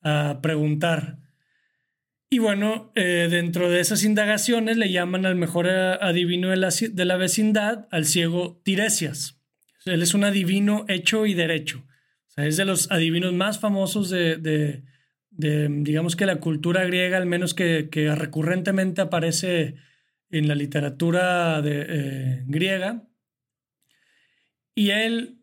a 0.02 0.40
preguntar. 0.42 1.18
Y 2.30 2.38
bueno, 2.38 2.92
eh, 2.96 3.28
dentro 3.30 3.70
de 3.70 3.80
esas 3.80 4.04
indagaciones 4.04 4.78
le 4.78 4.92
llaman 4.92 5.26
al 5.26 5.36
mejor 5.36 5.68
adivino 5.68 6.50
de 6.50 6.58
la, 6.58 6.70
de 6.70 7.06
la 7.06 7.18
vecindad, 7.18 7.88
al 7.92 8.06
ciego 8.06 8.62
Tiresias. 8.64 9.39
Él 9.86 10.02
es 10.02 10.14
un 10.14 10.24
adivino 10.24 10.86
hecho 10.88 11.26
y 11.26 11.34
derecho. 11.34 11.86
O 12.28 12.32
sea, 12.32 12.46
es 12.46 12.58
de 12.58 12.66
los 12.66 12.92
adivinos 12.92 13.34
más 13.34 13.60
famosos 13.60 14.10
de, 14.10 14.38
de, 14.38 15.68
digamos 15.70 16.16
que 16.16 16.26
la 16.26 16.40
cultura 16.40 16.86
griega, 16.86 17.18
al 17.18 17.26
menos 17.26 17.54
que, 17.54 17.90
que 17.90 18.14
recurrentemente 18.14 19.02
aparece 19.02 19.76
en 20.32 20.48
la 20.48 20.56
literatura 20.56 21.62
eh, 21.66 22.44
griega. 22.46 23.08
Y 24.76 24.92
él, 24.92 25.42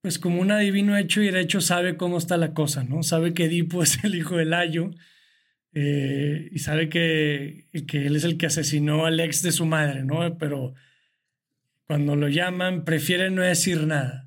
pues 0.00 0.18
como 0.18 0.40
un 0.40 0.50
adivino 0.50 0.96
hecho 0.96 1.22
y 1.22 1.26
derecho, 1.26 1.60
sabe 1.60 1.96
cómo 1.96 2.18
está 2.18 2.36
la 2.36 2.54
cosa, 2.54 2.84
¿no? 2.84 3.02
Sabe 3.02 3.34
que 3.34 3.44
Edipo 3.44 3.82
es 3.84 4.02
el 4.04 4.14
hijo 4.14 4.36
de 4.36 4.44
Layo 4.44 4.90
eh, 5.74 6.48
y 6.50 6.58
sabe 6.58 6.88
que, 6.88 7.68
que, 7.86 8.06
él 8.06 8.16
es 8.16 8.24
el 8.24 8.36
que 8.36 8.46
asesinó 8.46 9.06
al 9.06 9.20
ex 9.20 9.42
de 9.42 9.52
su 9.52 9.66
madre, 9.66 10.04
¿no? 10.04 10.38
Pero 10.38 10.74
cuando 11.92 12.16
lo 12.16 12.30
llaman, 12.30 12.86
prefiere 12.86 13.30
no 13.30 13.42
decir 13.42 13.86
nada. 13.86 14.26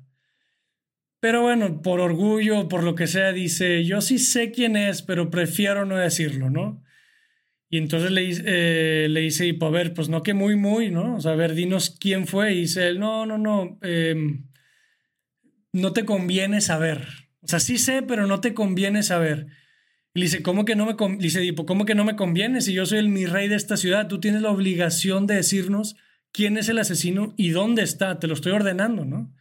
Pero 1.18 1.42
bueno, 1.42 1.82
por 1.82 1.98
orgullo, 1.98 2.68
por 2.68 2.84
lo 2.84 2.94
que 2.94 3.08
sea, 3.08 3.32
dice, 3.32 3.84
yo 3.84 4.00
sí 4.00 4.20
sé 4.20 4.52
quién 4.52 4.76
es, 4.76 5.02
pero 5.02 5.30
prefiero 5.30 5.84
no 5.84 5.96
decirlo, 5.96 6.48
¿no? 6.48 6.84
Y 7.68 7.78
entonces 7.78 8.12
le, 8.12 8.22
eh, 8.30 9.08
le 9.08 9.20
dice, 9.20 9.58
a 9.60 9.68
ver, 9.70 9.94
pues 9.94 10.08
no 10.08 10.22
que 10.22 10.32
muy, 10.32 10.54
muy, 10.54 10.92
¿no? 10.92 11.16
O 11.16 11.20
sea, 11.20 11.32
a 11.32 11.34
ver, 11.34 11.56
dinos 11.56 11.90
quién 11.98 12.28
fue. 12.28 12.52
Y 12.52 12.60
dice 12.60 12.86
él, 12.86 13.00
no, 13.00 13.26
no, 13.26 13.36
no, 13.36 13.80
em, 13.82 14.46
no 15.72 15.92
te 15.92 16.04
conviene 16.04 16.60
saber. 16.60 17.02
O 17.40 17.48
sea, 17.48 17.58
sí 17.58 17.78
sé, 17.78 18.02
pero 18.02 18.28
no 18.28 18.40
te 18.40 18.54
conviene 18.54 19.02
saber. 19.02 19.48
Y 20.14 20.20
dice, 20.20 20.40
¿cómo 20.40 20.64
que 20.64 20.76
no 20.76 20.86
me, 20.86 20.94
dice, 21.18 21.52
¿cómo 21.66 21.84
que 21.84 21.96
no 21.96 22.04
me 22.04 22.14
conviene? 22.14 22.60
Si 22.60 22.72
yo 22.72 22.86
soy 22.86 23.00
el 23.00 23.08
mi 23.08 23.26
rey 23.26 23.48
de 23.48 23.56
esta 23.56 23.76
ciudad, 23.76 24.06
tú 24.06 24.20
tienes 24.20 24.42
la 24.42 24.50
obligación 24.50 25.26
de 25.26 25.34
decirnos 25.34 25.96
quién 26.36 26.58
es 26.58 26.68
el 26.68 26.78
asesino 26.78 27.32
y 27.38 27.48
dónde 27.48 27.82
está, 27.82 28.18
te 28.18 28.26
lo 28.26 28.34
estoy 28.34 28.52
ordenando, 28.52 29.06
¿no? 29.06 29.34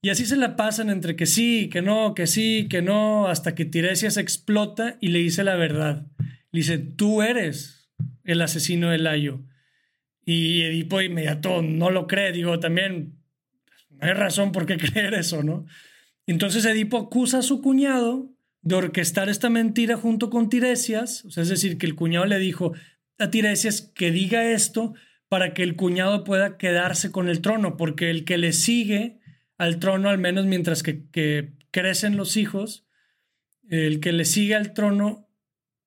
Y 0.00 0.10
así 0.10 0.24
se 0.24 0.36
la 0.36 0.54
pasan 0.54 0.88
entre 0.88 1.16
que 1.16 1.26
sí, 1.26 1.68
que 1.68 1.82
no, 1.82 2.14
que 2.14 2.28
sí, 2.28 2.68
que 2.70 2.80
no, 2.80 3.26
hasta 3.26 3.56
que 3.56 3.64
Tiresias 3.64 4.16
explota 4.16 4.98
y 5.00 5.08
le 5.08 5.18
dice 5.18 5.42
la 5.42 5.56
verdad. 5.56 6.06
Le 6.52 6.60
dice, 6.60 6.78
tú 6.78 7.22
eres 7.22 7.90
el 8.22 8.40
asesino 8.40 8.90
de 8.90 8.98
Layo. 8.98 9.42
Y 10.24 10.62
Edipo 10.62 11.00
inmediato 11.00 11.60
no 11.60 11.90
lo 11.90 12.06
cree, 12.06 12.30
digo, 12.30 12.60
también 12.60 13.18
no 13.90 14.06
hay 14.06 14.12
razón 14.12 14.52
por 14.52 14.64
qué 14.64 14.76
creer 14.78 15.14
eso, 15.14 15.42
¿no? 15.42 15.66
Entonces 16.24 16.64
Edipo 16.66 16.98
acusa 16.98 17.38
a 17.38 17.42
su 17.42 17.60
cuñado 17.60 18.30
de 18.62 18.76
orquestar 18.76 19.28
esta 19.28 19.50
mentira 19.50 19.96
junto 19.96 20.30
con 20.30 20.50
Tiresias, 20.50 21.24
o 21.24 21.30
sea, 21.32 21.42
es 21.42 21.48
decir, 21.48 21.78
que 21.78 21.86
el 21.86 21.96
cuñado 21.96 22.26
le 22.26 22.38
dijo 22.38 22.74
a 23.18 23.28
Tiresias 23.28 23.80
que 23.82 24.12
diga 24.12 24.52
esto 24.52 24.94
para 25.36 25.52
que 25.52 25.62
el 25.62 25.76
cuñado 25.76 26.24
pueda 26.24 26.56
quedarse 26.56 27.12
con 27.12 27.28
el 27.28 27.42
trono, 27.42 27.76
porque 27.76 28.08
el 28.08 28.24
que 28.24 28.38
le 28.38 28.54
sigue 28.54 29.20
al 29.58 29.78
trono, 29.78 30.08
al 30.08 30.16
menos 30.16 30.46
mientras 30.46 30.82
que, 30.82 31.52
crecen 31.70 32.16
los 32.16 32.38
hijos, 32.38 32.86
el 33.68 34.00
que 34.00 34.12
le 34.12 34.24
sigue 34.24 34.54
al 34.54 34.72
trono, 34.72 35.28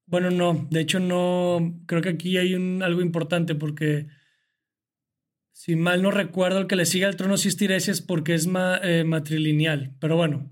bueno, 0.05 0.29
no, 0.29 0.67
de 0.69 0.81
hecho 0.81 0.99
no, 0.99 1.81
creo 1.87 2.03
que 2.03 2.09
aquí 2.09 2.37
hay 2.37 2.53
algo 2.53 3.01
importante 3.01 3.55
porque 3.55 4.05
si 5.51 5.75
mal 5.75 6.03
no 6.03 6.11
recuerdo, 6.11 6.59
el 6.59 6.67
que 6.67 6.75
le 6.75 6.85
sigue 6.85 7.05
al 7.05 7.15
trono 7.15 7.35
sí 7.35 7.47
es 7.47 7.57
Tiresias 7.57 8.01
porque 8.03 8.35
es 8.35 8.47
eh, 8.83 9.03
matrilineal, 9.03 9.95
pero 9.99 10.15
bueno, 10.15 10.47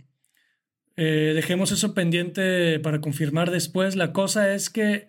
eh, 0.95 1.33
dejemos 1.35 1.71
eso 1.71 1.93
pendiente 1.93 2.79
para 2.79 2.99
confirmar 2.99 3.51
después. 3.51 3.95
La 3.95 4.11
cosa 4.11 4.55
es 4.55 4.71
que 4.71 5.07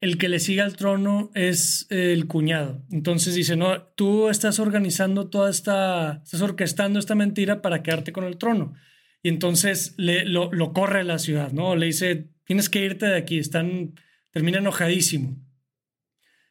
el 0.00 0.16
que 0.16 0.28
le 0.28 0.40
sigue 0.40 0.62
al 0.62 0.76
trono 0.76 1.30
es 1.34 1.86
el 1.90 2.26
cuñado. 2.26 2.82
Entonces 2.90 3.34
dice, 3.34 3.56
no, 3.56 3.82
tú 3.82 4.28
estás 4.28 4.58
organizando 4.58 5.28
toda 5.28 5.50
esta, 5.50 6.22
estás 6.24 6.40
orquestando 6.40 6.98
esta 6.98 7.14
mentira 7.14 7.60
para 7.60 7.82
quedarte 7.82 8.12
con 8.12 8.24
el 8.24 8.38
trono. 8.38 8.74
Y 9.22 9.28
entonces 9.28 9.94
le, 9.98 10.24
lo, 10.24 10.50
corre 10.72 11.00
a 11.00 11.04
la 11.04 11.18
ciudad, 11.18 11.52
¿no? 11.52 11.76
Le 11.76 11.86
dice, 11.86 12.30
tienes 12.44 12.70
que 12.70 12.82
irte 12.82 13.06
de 13.06 13.18
aquí, 13.18 13.38
están, 13.38 13.94
termina 14.30 14.58
enojadísimo. 14.58 15.36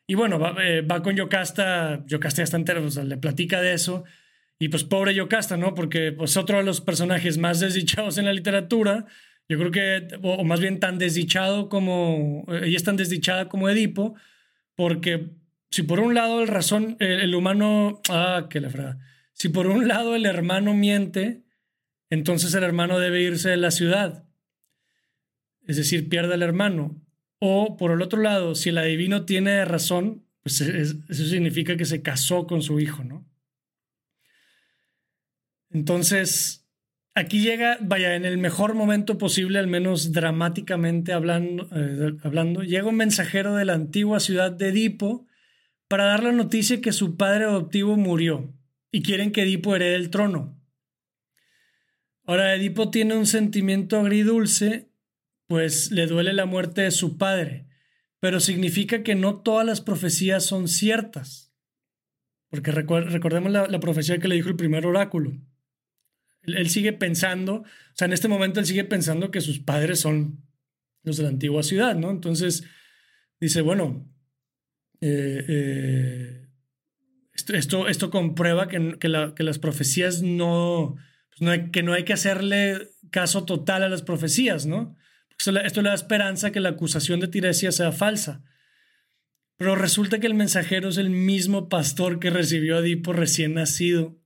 Y 0.06 0.14
bueno, 0.14 0.40
va, 0.40 0.56
eh, 0.64 0.86
con 1.04 1.16
Yocasta, 1.16 2.04
Yocasta 2.06 2.38
ya 2.38 2.44
está 2.44 2.58
entero, 2.58 2.84
o 2.84 2.92
sea, 2.92 3.04
le 3.04 3.18
platica 3.18 3.62
de 3.62 3.74
eso 3.74 4.04
y 4.60 4.70
pues 4.70 4.84
pobre 4.84 5.16
Yocasta, 5.16 5.56
¿no? 5.58 5.74
Porque 5.74 6.12
pues 6.12 6.36
otro 6.38 6.58
de 6.58 6.64
los 6.64 6.82
personajes 6.82 7.38
más 7.38 7.60
desdichados 7.60 8.18
en 8.18 8.26
la 8.26 8.34
literatura, 8.34 9.06
yo 9.50 9.58
creo 9.58 9.72
que, 9.72 10.20
o, 10.22 10.44
más 10.44 10.60
bien 10.60 10.80
tan 10.80 11.00
desdichado 11.00 11.70
como, 11.70 12.46
ella 12.48 12.78
es 12.78 12.84
tan 12.84 12.98
desdichada 12.98 13.50
como 13.50 13.68
Edipo, 13.68 14.16
porque 14.76 15.32
si 15.72 15.82
por 15.82 16.00
un 16.00 16.14
lado 16.14 16.42
el 16.42 16.48
razón, 16.48 16.96
el, 17.00 17.34
humano, 17.34 18.00
ah, 18.10 18.48
que 18.50 18.62
la 18.62 19.00
si 19.34 19.50
por 19.50 19.68
un 19.68 19.88
lado 19.88 20.16
el 20.16 20.28
hermano 20.28 20.76
miente, 20.76 21.44
entonces 22.12 22.54
el 22.54 22.64
hermano 22.64 23.00
debe 23.00 23.24
irse 23.24 23.50
de 23.50 23.58
la 23.58 23.72
ciudad, 23.72 24.24
es 25.68 25.78
decir, 25.78 26.10
pierde 26.10 26.36
al 26.36 26.44
hermano. 26.44 27.02
O 27.40 27.78
por 27.78 27.92
el 27.92 28.02
otro 28.02 28.22
lado, 28.22 28.54
si 28.54 28.70
el 28.70 28.78
adivino 28.78 29.26
tiene 29.26 29.64
razón, 29.66 30.26
pues 30.44 30.62
eso 30.62 31.26
significa 31.26 31.78
que 31.78 31.86
se 31.86 32.02
casó 32.02 32.46
con 32.46 32.62
su 32.62 32.80
hijo, 32.80 33.04
¿no? 33.04 33.26
Entonces, 35.70 36.59
aquí 37.20 37.42
llega, 37.42 37.78
vaya, 37.82 38.16
en 38.16 38.26
el 38.26 38.38
mejor 38.38 38.74
momento 38.74 39.18
posible, 39.18 39.60
al 39.60 39.68
menos 39.68 40.12
dramáticamente 40.12 41.14
hablando, 41.14 41.68
eh, 41.76 42.18
hablando, 42.24 42.64
llega 42.64 42.88
un 42.88 42.96
mensajero 42.96 43.56
de 43.56 43.66
la 43.66 43.74
antigua 43.74 44.20
ciudad 44.20 44.52
de 44.52 44.70
Edipo 44.70 45.28
para 45.88 46.06
dar 46.06 46.24
la 46.24 46.32
noticia 46.32 46.82
que 46.82 46.92
su 46.92 47.18
padre 47.18 47.46
adoptivo 47.46 47.98
murió 47.98 48.54
y 48.92 49.04
quieren 49.04 49.32
que 49.32 49.44
Edipo 49.44 49.76
herede 49.76 49.96
el 49.96 50.10
trono. 50.10 50.60
Ahora, 52.26 52.56
Edipo 52.56 52.90
tiene 52.90 53.16
un 53.16 53.26
sentimiento 53.26 54.00
agridulce, 54.00 54.90
pues 55.48 55.92
le 55.92 56.08
duele 56.08 56.34
la 56.34 56.46
muerte 56.46 56.82
de 56.82 56.92
su 56.92 57.18
padre, 57.18 57.68
pero 58.20 58.40
significa 58.40 59.04
que 59.04 59.16
no 59.16 59.42
todas 59.42 59.66
las 59.66 59.82
profecías 59.82 60.46
son 60.46 60.68
ciertas. 60.68 61.54
Porque 62.50 62.72
recordemos 62.72 63.52
la 63.52 63.80
profecía 63.80 64.18
que 64.20 64.28
le 64.28 64.36
dijo 64.36 64.50
el 64.50 64.56
primer 64.56 64.86
oráculo. 64.86 65.34
Él, 66.56 66.70
sigue 66.70 66.94
pensando, 66.94 67.56
o 67.56 67.66
sea, 67.94 68.06
en 68.06 68.14
este 68.14 68.28
momento 68.28 68.60
él 68.60 68.66
sigue 68.66 68.84
pensando 68.84 69.32
que 69.32 69.42
sus 69.42 69.60
padres 69.60 70.00
son 70.00 70.44
los 71.04 71.18
de 71.18 71.24
la 71.24 71.30
antigua 71.30 71.64
ciudad, 71.64 71.96
¿no? 71.96 72.12
Entonces 72.12 72.64
dice, 73.40 73.62
bueno, 73.62 74.08
eh, 75.02 75.46
eh, 75.48 76.48
esto, 77.34 77.88
esto, 77.88 78.10
comprueba 78.10 78.68
que, 78.68 78.98
que, 79.00 79.08
las 79.10 79.60
profecías 79.60 80.22
no, 80.22 80.96
pues 81.30 81.42
no 81.42 81.52
hay, 81.52 81.72
que 81.72 81.84
no 81.84 81.94
hay 81.94 82.04
que 82.04 82.14
hacerle 82.14 82.90
caso 83.12 83.46
total 83.46 83.84
a 83.84 83.90
las 83.90 84.02
profecías, 84.02 84.66
¿no? 84.66 84.98
Esto, 85.40 85.82
le 85.82 85.90
da 85.90 85.96
esperanza 85.96 86.52
que 86.52 86.60
la 86.60 86.70
acusación 86.70 87.22
de 87.22 87.30
Tiresias 87.30 87.76
sea 87.76 87.94
falsa. 87.94 88.44
Pero 89.56 89.76
resulta 89.76 90.20
que 90.20 90.28
el 90.28 90.34
mensajero 90.34 90.90
es 90.90 90.98
el 90.98 91.10
mismo 91.10 91.70
pastor 91.70 92.20
que 92.20 92.30
recibió 92.30 92.76
a 92.76 92.80
Edipo 92.80 93.14
recién 93.14 93.54
nacido 93.54 94.19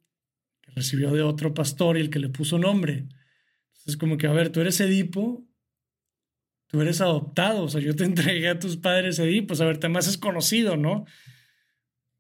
recibió 0.76 1.12
de 1.12 1.22
otro 1.22 1.54
pastor 1.54 1.98
y 1.98 2.02
el 2.02 2.10
que 2.10 2.20
le 2.20 2.30
puso 2.30 2.58
nombre. 2.58 3.08
Entonces, 3.74 3.98
como 3.98 4.18
que, 4.18 4.28
a 4.28 4.32
ver, 4.32 4.50
tú 4.50 4.62
eres 4.62 4.80
Edipo, 4.80 5.46
tú 6.68 6.82
eres 6.82 7.02
adoptado, 7.02 7.64
o 7.64 7.70
sea, 7.70 7.82
yo 7.82 7.96
te 7.96 8.04
entregué 8.06 8.50
a 8.50 8.60
tus 8.60 8.78
padres 8.78 9.20
Edipo, 9.20 9.54
a 9.62 9.66
ver, 9.66 9.78
te 9.78 9.90
más 9.90 10.08
es 10.08 10.18
conocido, 10.18 10.78
¿no? 10.78 11.06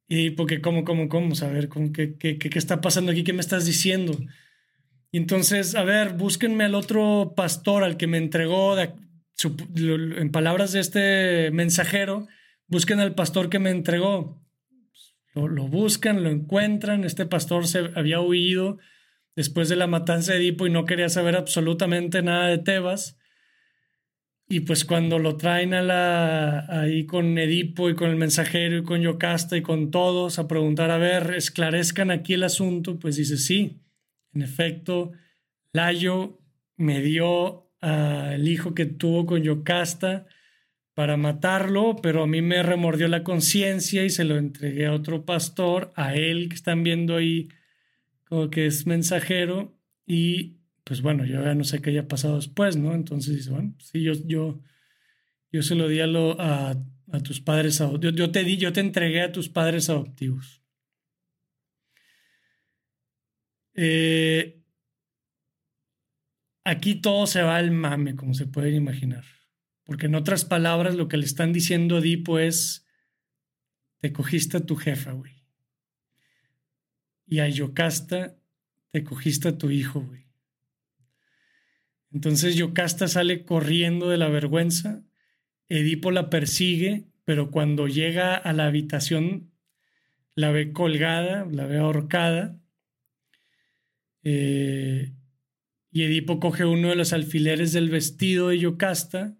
Y 0.07 0.31
porque, 0.31 0.61
¿cómo, 0.61 0.83
cómo, 0.83 1.07
cómo? 1.09 1.33
A 1.41 1.47
ver, 1.47 1.69
¿qué, 1.93 2.17
qué, 2.17 2.37
qué, 2.37 2.59
está 2.59 2.81
pasando 2.81 3.11
aquí? 3.11 3.23
¿Qué 3.23 3.33
me 3.33 3.41
estás 3.41 3.65
diciendo? 3.65 4.17
Y 5.11 5.17
entonces, 5.17 5.75
a 5.75 5.83
ver, 5.83 6.13
búsquenme 6.13 6.65
al 6.65 6.75
otro 6.75 7.33
pastor, 7.35 7.83
al 7.83 7.97
que 7.97 8.07
me 8.07 8.17
entregó, 8.17 8.75
en 8.77 10.31
palabras 10.31 10.71
de 10.71 10.79
este 10.79 11.51
mensajero, 11.51 12.27
busquen 12.67 12.99
al 12.99 13.15
pastor 13.15 13.49
que 13.49 13.59
me 13.59 13.69
entregó. 13.69 14.41
Lo, 15.33 15.67
buscan, 15.67 16.23
lo 16.23 16.29
encuentran. 16.29 17.03
Este 17.03 17.25
pastor 17.25 17.67
se 17.67 17.91
había 17.95 18.21
huido 18.21 18.77
después 19.35 19.69
de 19.69 19.75
la 19.75 19.87
matanza 19.87 20.33
de 20.33 20.39
Edipo 20.39 20.67
y 20.67 20.69
no 20.69 20.85
quería 20.85 21.09
saber 21.09 21.35
absolutamente 21.35 22.21
nada 22.21 22.47
de 22.47 22.59
Tebas. 22.59 23.17
y 24.47 24.59
pues 24.61 24.85
cuando 24.85 25.17
lo 25.17 25.37
traen 25.37 25.73
a 25.73 25.81
la, 25.81 26.65
ahí 26.69 27.05
con 27.05 27.37
Edipo 27.37 27.89
y 27.89 27.95
con 27.95 28.11
el 28.11 28.17
mensajero 28.17 28.77
y 28.77 28.83
con 28.83 29.01
Yocasta 29.01 29.57
y 29.57 29.63
con 29.63 29.89
todos 29.89 30.37
a 30.37 30.47
preguntar, 30.47 30.91
a 30.91 30.97
ver, 30.97 31.33
esclarezcan 31.33 32.11
aquí 32.11 32.33
el 32.33 32.43
asunto, 32.43 32.99
pues 32.99 33.15
dice, 33.15 33.37
sí, 33.37 33.81
en 34.33 34.41
efecto, 34.43 35.13
Layo 35.71 36.39
me 36.77 37.01
dio 37.01 37.71
al 37.81 38.47
hijo 38.47 38.75
que 38.75 38.85
tuvo 38.85 39.25
con 39.25 39.41
Yocasta 39.41 40.27
para 40.93 41.17
matarlo, 41.17 41.95
pero 42.01 42.23
a 42.23 42.27
mí 42.27 42.41
me 42.41 42.61
remordió 42.61 43.07
la 43.07 43.23
conciencia 43.23 44.05
y 44.05 44.09
se 44.09 44.23
lo 44.23 44.37
entregué 44.37 44.85
a 44.85 44.93
otro 44.93 45.25
pastor, 45.25 45.91
a 45.95 46.15
él 46.15 46.49
que 46.49 46.55
están 46.55 46.83
viendo 46.83 47.15
ahí 47.15 47.49
como 48.25 48.49
que 48.49 48.65
es 48.67 48.85
mensajero 48.85 49.77
y 50.05 50.57
pues 50.83 51.01
bueno, 51.01 51.25
yo 51.25 51.43
ya 51.43 51.55
no 51.55 51.63
sé 51.63 51.81
qué 51.81 51.91
haya 51.91 52.07
pasado 52.07 52.35
después, 52.35 52.75
¿no? 52.75 52.93
Entonces 52.93 53.37
dice, 53.37 53.51
bueno, 53.51 53.73
sí, 53.79 54.03
yo, 54.03 54.13
yo, 54.25 54.59
yo 55.51 55.61
se 55.63 55.75
lo 55.75 55.87
di 55.87 56.01
a, 56.01 56.05
a, 56.07 57.19
tus 57.23 57.39
padres, 57.41 57.77
yo, 57.77 58.09
yo, 58.09 58.31
te 58.31 58.43
di, 58.43 58.57
yo 58.57 58.73
te 58.73 58.81
entregué 58.81 59.21
a 59.21 59.31
tus 59.31 59.49
padres 59.49 59.89
adoptivos. 59.89 60.61
Eh, 63.75 64.61
aquí 66.65 66.95
todo 66.95 67.27
se 67.27 67.41
va 67.41 67.57
al 67.57 67.71
mame, 67.71 68.15
como 68.15 68.33
se 68.33 68.45
pueden 68.47 68.75
imaginar. 68.75 69.23
Porque 69.83 70.05
en 70.05 70.15
otras 70.15 70.45
palabras, 70.45 70.95
lo 70.95 71.07
que 71.07 71.17
le 71.17 71.25
están 71.25 71.53
diciendo 71.53 71.97
a 71.97 71.99
Edipo 71.99 72.39
es, 72.39 72.85
te 73.99 74.13
cogiste 74.13 74.57
a 74.57 74.65
tu 74.65 74.75
jefa, 74.75 75.11
güey. 75.11 75.43
Y 77.25 77.39
a 77.39 77.49
Yocasta, 77.49 78.37
te 78.91 79.03
cogiste 79.03 79.49
a 79.49 79.57
tu 79.57 79.71
hijo, 79.71 80.01
güey. 80.01 80.27
Entonces 82.11 82.55
Yocasta 82.55 83.07
sale 83.07 83.43
corriendo 83.43 84.07
de 84.09 84.17
la 84.17 84.29
vergüenza, 84.29 85.03
Edipo 85.67 86.11
la 86.11 86.29
persigue, 86.29 87.07
pero 87.25 87.49
cuando 87.49 87.87
llega 87.87 88.35
a 88.35 88.53
la 88.53 88.67
habitación 88.67 89.51
la 90.35 90.51
ve 90.51 90.73
colgada, 90.73 91.47
la 91.49 91.65
ve 91.65 91.77
ahorcada, 91.77 92.59
eh, 94.23 95.13
y 95.91 96.03
Edipo 96.03 96.39
coge 96.39 96.65
uno 96.65 96.89
de 96.89 96.95
los 96.95 97.13
alfileres 97.13 97.73
del 97.73 97.89
vestido 97.89 98.49
de 98.49 98.59
Yocasta 98.59 99.37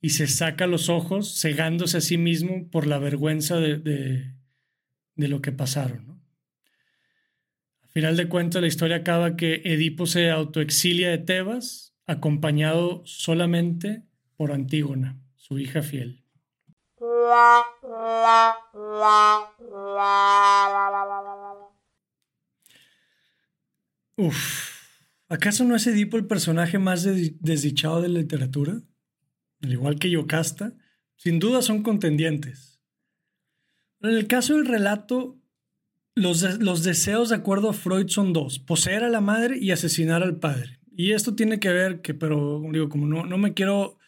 y 0.00 0.10
se 0.10 0.26
saca 0.26 0.66
los 0.66 0.88
ojos, 0.88 1.40
cegándose 1.40 1.98
a 1.98 2.00
sí 2.00 2.16
mismo 2.16 2.68
por 2.70 2.86
la 2.86 2.98
vergüenza 2.98 3.56
de, 3.56 3.78
de, 3.78 5.28
lo 5.28 5.42
que 5.42 5.52
pasaron. 5.52 6.06
¿no? 6.06 6.20
Al 7.82 7.88
final 7.90 8.16
de 8.16 8.28
cuentas, 8.28 8.62
la 8.62 8.68
historia 8.68 8.96
acaba 8.96 9.36
que 9.36 9.60
Edipo 9.64 10.06
se 10.06 10.30
autoexilia 10.30 11.10
de 11.10 11.18
Tebas, 11.18 11.94
acompañado 12.06 13.02
solamente 13.04 14.04
por 14.36 14.52
Antígona, 14.52 15.20
su 15.36 15.58
hija 15.58 15.82
fiel. 15.82 16.24
Uf, 24.16 24.70
¿acaso 25.28 25.64
no 25.64 25.76
es 25.76 25.86
Edipo 25.86 26.16
el 26.16 26.26
personaje 26.26 26.78
más 26.78 27.04
desdichado 27.04 28.02
de 28.02 28.08
la 28.08 28.18
literatura? 28.20 28.80
Al 29.62 29.72
igual 29.72 29.98
que 29.98 30.10
Yocasta, 30.10 30.72
sin 31.16 31.38
duda 31.38 31.62
son 31.62 31.82
contendientes. 31.82 32.80
En 34.00 34.10
el 34.10 34.26
caso 34.26 34.56
del 34.56 34.66
relato, 34.66 35.38
los, 36.14 36.58
los 36.60 36.82
deseos 36.82 37.28
de 37.28 37.36
acuerdo 37.36 37.70
a 37.70 37.74
Freud 37.74 38.08
son 38.08 38.32
dos, 38.32 38.58
poseer 38.58 39.04
a 39.04 39.10
la 39.10 39.20
madre 39.20 39.58
y 39.58 39.70
asesinar 39.70 40.22
al 40.22 40.38
padre. 40.38 40.80
Y 40.92 41.12
esto 41.12 41.34
tiene 41.34 41.60
que 41.60 41.70
ver, 41.70 42.00
que, 42.00 42.14
pero 42.14 42.62
digo, 42.72 42.88
como 42.88 43.06
no, 43.06 43.26
no 43.26 43.38
me 43.38 43.54
quiero 43.54 43.98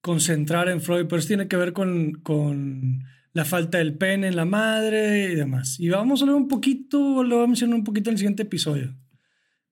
concentrar 0.00 0.68
en 0.68 0.80
Freud, 0.80 1.06
pero 1.06 1.18
esto 1.18 1.28
tiene 1.28 1.48
que 1.48 1.56
ver 1.56 1.72
con, 1.72 2.12
con 2.22 3.04
la 3.32 3.44
falta 3.44 3.78
del 3.78 3.96
pene 3.96 4.28
en 4.28 4.36
la 4.36 4.44
madre 4.44 5.32
y 5.32 5.34
demás. 5.34 5.78
Y 5.80 5.88
vamos 5.88 6.20
a 6.20 6.24
hablar 6.24 6.36
un 6.36 6.48
poquito, 6.48 7.24
lo 7.24 7.36
vamos 7.36 7.44
a 7.44 7.46
mencionar 7.48 7.76
un 7.76 7.84
poquito 7.84 8.10
en 8.10 8.14
el 8.14 8.18
siguiente 8.18 8.44
episodio, 8.44 8.96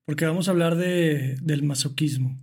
porque 0.05 0.25
vamos 0.25 0.47
a 0.47 0.51
hablar 0.51 0.75
de, 0.75 1.37
del 1.41 1.63
masoquismo. 1.63 2.41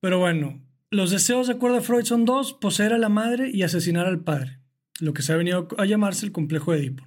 Pero 0.00 0.18
bueno, 0.18 0.60
los 0.92 1.10
deseos, 1.10 1.46
de 1.46 1.54
acuerdo 1.54 1.78
a 1.78 1.80
Freud, 1.80 2.04
son 2.04 2.26
dos, 2.26 2.52
poseer 2.52 2.92
a 2.92 2.98
la 2.98 3.08
madre 3.08 3.50
y 3.50 3.62
asesinar 3.62 4.06
al 4.06 4.20
padre, 4.20 4.60
lo 5.00 5.14
que 5.14 5.22
se 5.22 5.32
ha 5.32 5.36
venido 5.36 5.66
a 5.78 5.86
llamarse 5.86 6.26
el 6.26 6.32
complejo 6.32 6.72
de 6.72 6.80
Edipo. 6.80 7.04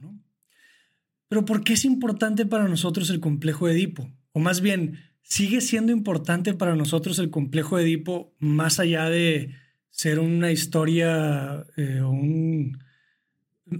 Pero 1.28 1.46
¿por 1.46 1.64
qué 1.64 1.74
es 1.74 1.86
importante 1.86 2.48
para 2.48 2.68
nosotros 2.68 3.12
el 3.12 3.20
complejo 3.20 3.68
de 3.68 3.74
Edipo? 3.74 4.12
O 4.32 4.40
más 4.40 4.62
bien, 4.62 5.02
¿sigue 5.22 5.62
siendo 5.62 5.92
importante 5.92 6.56
para 6.56 6.76
nosotros 6.76 7.20
el 7.20 7.30
complejo 7.30 7.78
de 7.78 7.84
Edipo 7.84 8.34
más 8.40 8.80
allá 8.80 9.08
de 9.08 9.54
ser 9.92 10.18
una 10.20 10.52
historia 10.52 11.68
eh, 11.78 12.02
o 12.02 12.10
un, 12.10 12.80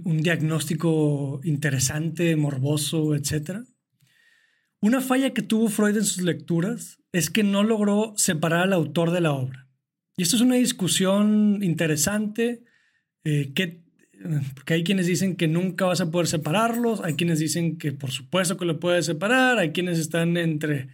un 0.04 0.22
diagnóstico 0.22 1.40
interesante, 1.42 2.36
morboso, 2.36 3.16
etcétera? 3.16 3.64
Una 4.78 5.00
falla 5.00 5.34
que 5.34 5.42
tuvo 5.42 5.68
Freud 5.68 5.96
en 5.96 6.04
sus 6.04 6.22
lecturas 6.22 7.00
es 7.10 7.28
que 7.28 7.42
no 7.42 7.64
logró 7.64 8.14
separar 8.16 8.62
al 8.62 8.72
autor 8.72 9.10
de 9.10 9.20
la 9.20 9.32
obra. 9.32 9.65
Y 10.16 10.22
esto 10.22 10.36
es 10.36 10.42
una 10.42 10.54
discusión 10.54 11.62
interesante, 11.62 12.62
eh, 13.24 13.52
que, 13.54 13.82
porque 14.54 14.74
hay 14.74 14.84
quienes 14.84 15.06
dicen 15.06 15.36
que 15.36 15.46
nunca 15.46 15.84
vas 15.84 16.00
a 16.00 16.10
poder 16.10 16.26
separarlos, 16.26 17.00
hay 17.02 17.14
quienes 17.14 17.38
dicen 17.38 17.76
que 17.76 17.92
por 17.92 18.10
supuesto 18.10 18.56
que 18.56 18.64
lo 18.64 18.80
puedes 18.80 19.04
separar, 19.04 19.58
hay 19.58 19.72
quienes 19.72 19.98
están 19.98 20.36
entre 20.36 20.88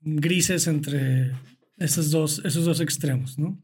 grises 0.00 0.68
entre 0.68 1.32
esos 1.78 2.10
dos, 2.10 2.40
esos 2.44 2.64
dos 2.64 2.80
extremos, 2.80 3.38
¿no? 3.38 3.60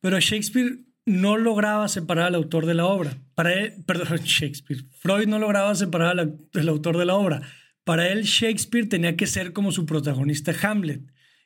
Pero 0.00 0.18
Shakespeare 0.18 0.78
no 1.04 1.36
lograba 1.36 1.88
separar 1.88 2.26
al 2.26 2.34
autor 2.34 2.66
de 2.66 2.74
la 2.74 2.86
obra. 2.86 3.18
Para 3.34 3.52
él, 3.52 3.74
perdón, 3.86 4.18
Shakespeare. 4.24 4.84
Freud 4.98 5.28
no 5.28 5.38
lograba 5.38 5.74
separar 5.74 6.18
al 6.18 6.68
autor 6.68 6.96
de 6.98 7.04
la 7.04 7.14
obra. 7.14 7.42
Para 7.84 8.08
él, 8.08 8.22
Shakespeare 8.24 8.88
tenía 8.88 9.16
que 9.16 9.26
ser 9.26 9.52
como 9.52 9.72
su 9.72 9.86
protagonista 9.86 10.52
Hamlet. 10.62 11.02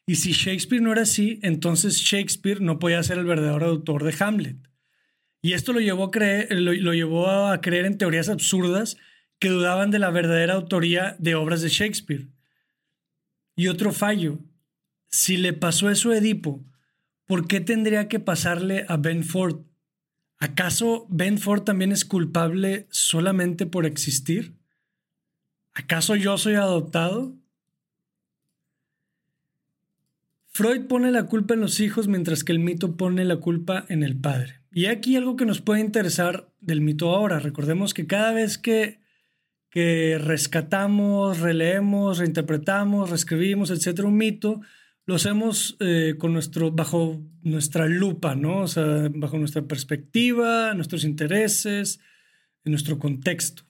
Y 0.07 0.17
si 0.17 0.33
Shakespeare 0.33 0.83
no 0.83 0.93
era 0.93 1.03
así, 1.03 1.39
entonces 1.43 1.97
Shakespeare 1.99 2.61
no 2.61 2.79
podía 2.79 3.03
ser 3.03 3.19
el 3.19 3.27
verdadero 3.27 3.67
autor 3.67 4.05
de 4.05 4.15
Hamlet. 4.19 4.57
Y 5.43 5.55
esto 5.55 5.73
lo 5.73 5.81
llevó 5.81 6.05
a 6.05 6.11
creer, 6.11 6.61
lo, 6.61 6.93
llevó 6.93 7.29
a 7.29 7.61
creer 7.61 7.87
en 7.87 7.97
teorías 7.97 8.29
absurdas 8.29 8.97
que 9.39 9.49
dudaban 9.49 9.91
de 9.91 9.99
la 9.99 10.11
verdadera 10.11 10.55
autoría 10.55 11.17
de 11.19 11.35
obras 11.35 11.63
de 11.63 11.69
Shakespeare. 11.69 12.29
Y 13.57 13.69
otro 13.69 13.93
fallo, 13.93 14.39
si 15.09 15.37
le 15.37 15.53
pasó 15.53 15.91
eso 15.91 16.11
a 16.11 16.19
Edipo, 16.19 16.65
¿por 17.27 17.47
qué 17.47 17.61
tendría 17.61 18.09
que 18.09 18.21
pasarle 18.21 18.85
a 18.89 18.97
Ben 18.97 19.25
Ford? 19.25 19.63
¿Acaso 20.39 21.07
Ben 21.11 21.39
Ford 21.39 21.63
también 21.63 21.93
es 21.93 22.05
culpable 22.05 22.87
solamente 22.91 23.67
por 23.67 23.87
existir? 23.87 24.57
¿Acaso 25.73 26.17
yo 26.17 26.37
soy 26.37 26.55
adoptado? 26.55 27.40
Freud 30.61 30.89
pone 30.89 31.11
la 31.11 31.25
culpa 31.25 31.55
en 31.55 31.61
los 31.61 31.81
hijos 31.81 32.07
mientras 32.07 32.45
que 32.45 32.53
el 32.53 32.59
mito 32.59 32.99
pone 32.99 33.25
la 33.25 33.37
culpa 33.37 33.87
en 33.89 34.03
el 34.03 34.15
padre. 34.21 34.61
Y 34.71 34.87
aquí 34.87 35.17
algo 35.17 35.35
que 35.35 35.47
nos 35.47 35.63
puede 35.63 35.81
interesar 35.81 36.53
del 36.61 36.83
mito 36.83 37.09
ahora. 37.09 37.39
Recordemos 37.39 37.95
que 37.95 38.07
cada 38.07 38.35
vez 38.35 38.59
que, 38.59 39.01
que 39.71 40.19
rescatamos, 40.23 41.41
releemos, 41.41 42.19
reinterpretamos, 42.19 43.09
reescribimos, 43.09 43.71
etcétera, 43.71 44.07
un 44.07 44.19
mito, 44.19 44.61
lo 45.07 45.15
hacemos 45.15 45.79
eh, 45.81 46.17
con 46.19 46.35
nuestro, 46.35 46.71
bajo 46.71 47.23
nuestra 47.41 47.87
lupa, 47.87 48.35
¿no? 48.35 48.59
O 48.59 48.69
sea, 48.69 49.09
bajo 49.15 49.39
nuestra 49.39 49.63
perspectiva, 49.63 50.75
nuestros 50.75 51.05
intereses, 51.05 52.01
en 52.67 52.73
nuestro 52.73 52.99
contexto. 52.99 53.63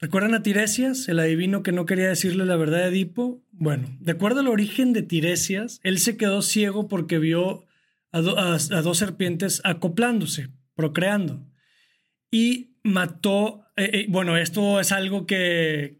¿Recuerdan 0.00 0.34
a 0.34 0.42
Tiresias, 0.42 1.08
el 1.08 1.18
adivino 1.18 1.64
que 1.64 1.72
no 1.72 1.84
quería 1.84 2.08
decirle 2.08 2.46
la 2.46 2.56
verdad 2.56 2.82
a 2.82 2.86
Edipo? 2.86 3.42
Bueno, 3.50 3.88
de 3.98 4.12
acuerdo 4.12 4.40
al 4.40 4.48
origen 4.48 4.92
de 4.92 5.02
Tiresias, 5.02 5.80
él 5.82 5.98
se 5.98 6.16
quedó 6.16 6.40
ciego 6.42 6.86
porque 6.86 7.18
vio 7.18 7.66
a, 8.12 8.20
dos 8.20 8.98
serpientes 8.98 9.60
acoplándose, 9.64 10.50
procreando. 10.76 11.44
Y 12.30 12.76
mató, 12.84 13.64
eh, 13.76 13.90
eh, 13.92 14.06
bueno, 14.08 14.36
esto 14.36 14.78
es 14.78 14.92
algo 14.92 15.26
que, 15.26 15.96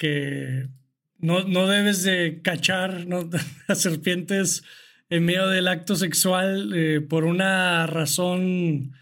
no, 1.19 1.67
debes 1.67 2.05
de 2.05 2.41
cachar 2.43 3.05
a 3.67 3.75
serpientes 3.75 4.63
en 5.11 5.25
medio 5.25 5.49
del 5.49 5.67
acto 5.67 5.97
sexual 5.97 6.73
eh, 6.73 7.01
por 7.01 7.25
una 7.25 7.89
razón 7.89 8.93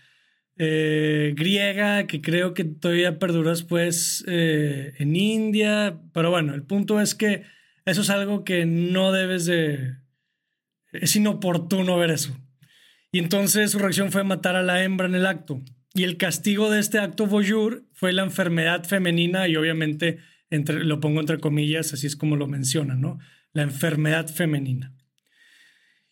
eh, 0.59 1.35
griega 1.37 2.07
que 2.07 2.23
creo 2.23 2.55
que 2.55 2.65
todavía 2.65 3.19
perduró 3.19 3.51
después 3.51 4.25
eh, 4.27 4.95
en 4.99 5.17
India. 5.17 6.01
Pero 6.13 6.31
bueno, 6.31 6.55
el 6.55 6.63
punto 6.63 7.01
es 7.01 7.15
que 7.15 7.43
eso 7.85 8.03
es 8.03 8.11
algo 8.11 8.45
que 8.45 8.67
no 8.67 9.13
debes 9.13 9.47
de... 9.47 9.97
Es 10.93 11.15
inoportuno 11.17 11.99
ver 11.99 12.11
eso. 12.11 12.37
Y 13.13 13.19
entonces 13.19 13.71
su 13.71 13.79
reacción 13.79 14.13
fue 14.13 14.25
matar 14.25 14.57
a 14.57 14.63
la 14.63 14.83
hembra 14.83 15.07
en 15.07 15.15
el 15.15 15.27
acto. 15.27 15.63
Y 15.95 16.05
el 16.05 16.17
castigo 16.17 16.71
de 16.71 16.81
este 16.81 16.99
acto 16.99 17.27
voyeur 17.27 17.85
fue 17.93 18.13
la 18.13 18.23
enfermedad 18.23 18.85
femenina 18.85 19.49
y 19.49 19.57
obviamente 19.57 20.19
entre, 20.51 20.85
lo 20.85 21.01
pongo 21.01 21.21
entre 21.21 21.39
comillas, 21.39 21.93
así 21.93 22.07
es 22.07 22.17
como 22.17 22.37
lo 22.37 22.47
menciona, 22.47 22.95
¿no? 22.95 23.19
La 23.53 23.63
enfermedad 23.63 24.29
femenina. 24.29 24.95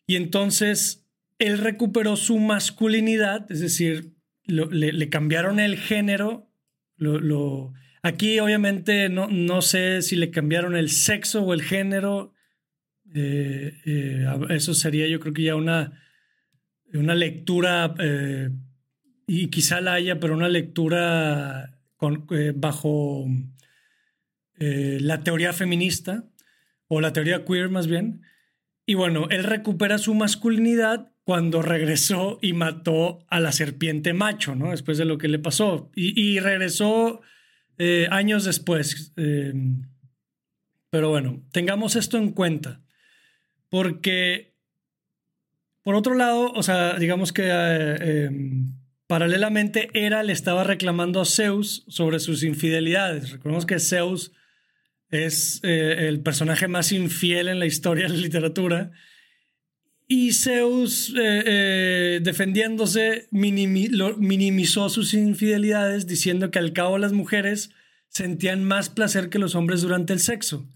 Y 0.07 0.17
entonces 0.17 1.07
él 1.39 1.59
recuperó 1.59 2.17
su 2.17 2.39
masculinidad, 2.39 3.51
es 3.51 3.61
decir, 3.61 4.14
le, 4.47 5.09
cambiaron 5.09 5.61
el 5.61 5.77
género. 5.77 6.51
Lo, 6.97 7.73
aquí 8.03 8.39
obviamente 8.39 9.09
no, 9.09 9.29
no, 9.29 9.63
sé 9.63 10.03
si 10.03 10.17
le 10.17 10.31
cambiaron 10.31 10.77
el 10.77 10.91
sexo 10.91 11.43
o 11.43 11.55
el 11.55 11.63
género. 11.63 12.35
Eh, 13.15 13.81
eh, 13.85 14.27
eso 14.51 14.75
sería 14.75 15.07
yo 15.07 15.21
creo 15.21 15.35
que 15.35 15.43
ya 15.43 15.57
una, 15.57 16.01
una 16.93 17.15
lectura, 17.15 17.95
eh, 17.99 18.51
y 19.27 19.49
quizá 19.49 19.81
la 19.81 19.95
haya, 19.95 20.21
pero 20.21 20.35
una 20.35 20.49
lectura 20.49 21.79
bajo 22.57 23.27
la 24.57 25.21
teoría 25.25 25.55
feminista 25.55 26.29
o 26.87 27.01
la 27.01 27.15
teoría 27.15 27.45
queer 27.45 27.71
más 27.71 27.87
bien. 27.87 28.23
Y 28.87 28.95
bueno, 28.95 29.29
él 29.31 29.45
recupera 29.45 29.97
su 29.97 30.15
masculinidad 30.15 31.14
cuando 31.25 31.63
regresó 31.63 32.39
y 32.43 32.53
mató 32.53 33.25
a 33.29 33.41
la 33.41 33.51
serpiente 33.51 34.13
macho, 34.13 34.55
¿no? 34.55 34.71
Después 34.71 34.99
de 34.99 35.07
lo 35.07 35.17
que 35.17 35.29
le 35.29 35.39
pasó. 35.39 35.91
Y, 35.95 36.39
regresó 36.39 37.23
eh, 37.79 38.07
años 38.11 38.45
después. 38.45 39.13
Em, 39.17 39.89
pero 40.91 41.09
bueno, 41.09 41.43
tengamos 41.51 41.97
esto 41.97 42.19
en 42.19 42.33
cuenta. 42.33 42.83
Porque, 43.71 44.55
por 45.83 45.95
otro 45.95 46.15
lado, 46.15 46.53
o 46.53 46.63
sea, 46.63 46.99
digamos 46.99 47.33
que 47.33 47.49
eh, 47.49 48.27
em, 48.27 48.77
paralelamente 49.07 49.89
Hera 49.95 50.23
le 50.23 50.35
estaba 50.35 50.63
reclamando 50.63 51.23
a 51.23 51.25
Zeus 51.25 51.85
sobre 51.89 52.21
sus 52.21 52.43
infidelidades. 52.43 53.31
Recordemos 53.31 53.65
que 53.65 53.81
Zeus 53.81 54.33
es 55.09 55.61
eh, 55.63 56.07
el 56.07 56.21
personaje 56.21 56.69
más 56.69 56.93
infiel 56.93 57.49
en 57.49 57.61
la 57.61 57.67
historia 57.67 58.09
de 58.09 58.15
la 58.15 58.21
literatura 58.21 58.93
y 60.07 60.33
Zeus, 60.33 61.11
eh, 61.11 61.43
eh, 61.47 62.21
defendiéndose, 62.23 63.27
minimizó 63.31 64.89
sus 64.89 65.15
infidelidades 65.15 66.07
diciendo 66.07 66.51
que 66.51 66.59
al 66.59 66.73
cabo 66.73 66.99
las 66.99 67.13
mujeres 67.13 67.71
sentían 68.09 68.65
más 68.65 68.91
placer 68.91 69.31
que 69.31 69.39
los 69.39 69.55
hombres 69.55 69.81
durante 69.81 70.13
el 70.13 70.21
sexo. 70.21 70.69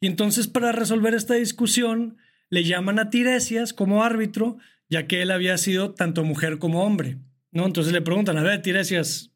Y 0.00 0.06
entonces 0.06 0.48
para 0.48 0.72
resolver 0.72 1.14
esta 1.14 1.34
discusión 1.34 2.18
le 2.50 2.64
llaman 2.64 2.98
a 2.98 3.08
Tiresias 3.08 3.72
como 3.72 4.04
árbitro, 4.04 4.58
ya 4.90 5.06
que 5.06 5.22
él 5.22 5.30
había 5.30 5.56
sido 5.56 5.94
tanto 5.94 6.22
mujer 6.22 6.58
como 6.58 6.84
hombre. 6.84 7.18
¿no? 7.52 7.64
Entonces 7.64 7.92
le 7.92 8.02
preguntan, 8.02 8.36
a 8.36 8.42
ver, 8.42 8.60
Tiresias, 8.60 9.32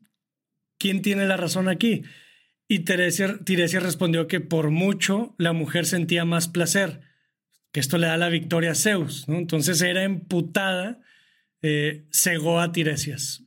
¿quién 0.78 1.00
tiene 1.00 1.26
la 1.26 1.38
razón 1.38 1.68
aquí? 1.68 2.02
Y 2.68 2.80
Tiresias 2.80 3.82
respondió 3.82 4.28
que 4.28 4.40
por 4.40 4.70
mucho 4.70 5.34
la 5.38 5.54
mujer 5.54 5.87
sentía 5.87 6.26
más 6.26 6.48
placer 6.48 7.08
esto 7.78 7.98
le 7.98 8.06
da 8.06 8.16
la 8.16 8.28
victoria 8.28 8.72
a 8.72 8.74
Zeus. 8.74 9.24
Entonces 9.28 9.80
era 9.82 10.04
emputada, 10.04 11.00
eh, 11.62 12.06
cegó 12.12 12.60
a 12.60 12.72
Tiresias. 12.72 13.44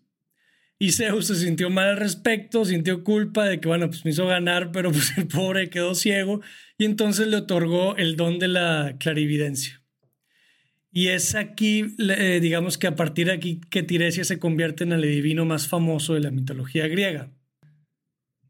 Y 0.80 0.94
Zeus 0.94 1.28
se 1.28 1.36
sintió 1.36 1.70
mal 1.70 1.90
al 1.90 1.98
respecto, 1.98 2.66
sintió 2.66 3.04
culpa 3.04 3.46
de 3.46 3.60
que, 3.60 3.68
bueno, 3.68 3.88
pues 3.88 4.04
me 4.04 4.12
hizo 4.12 4.26
ganar, 4.26 4.72
pero 4.72 4.92
pues 4.92 5.16
el 5.18 5.28
pobre 5.28 5.70
quedó 5.70 5.94
ciego 5.94 6.42
y 6.78 6.86
entonces 6.86 7.28
le 7.28 7.38
otorgó 7.38 7.96
el 7.98 8.16
don 8.16 8.40
de 8.40 8.48
la 8.48 8.96
clarividencia. 9.00 9.84
Y 10.92 11.10
es 11.10 11.36
aquí, 11.36 11.86
eh, 12.00 12.40
digamos 12.42 12.78
que 12.78 12.88
a 12.88 12.96
partir 12.96 13.28
de 13.28 13.34
aquí, 13.34 13.62
que 13.70 13.84
Tiresias 13.84 14.28
se 14.28 14.40
convierte 14.40 14.84
en 14.84 14.92
el 14.92 15.04
divino 15.04 15.46
más 15.46 15.68
famoso 15.68 16.16
de 16.16 16.22
la 16.22 16.32
mitología 16.32 16.88
griega. 16.88 17.32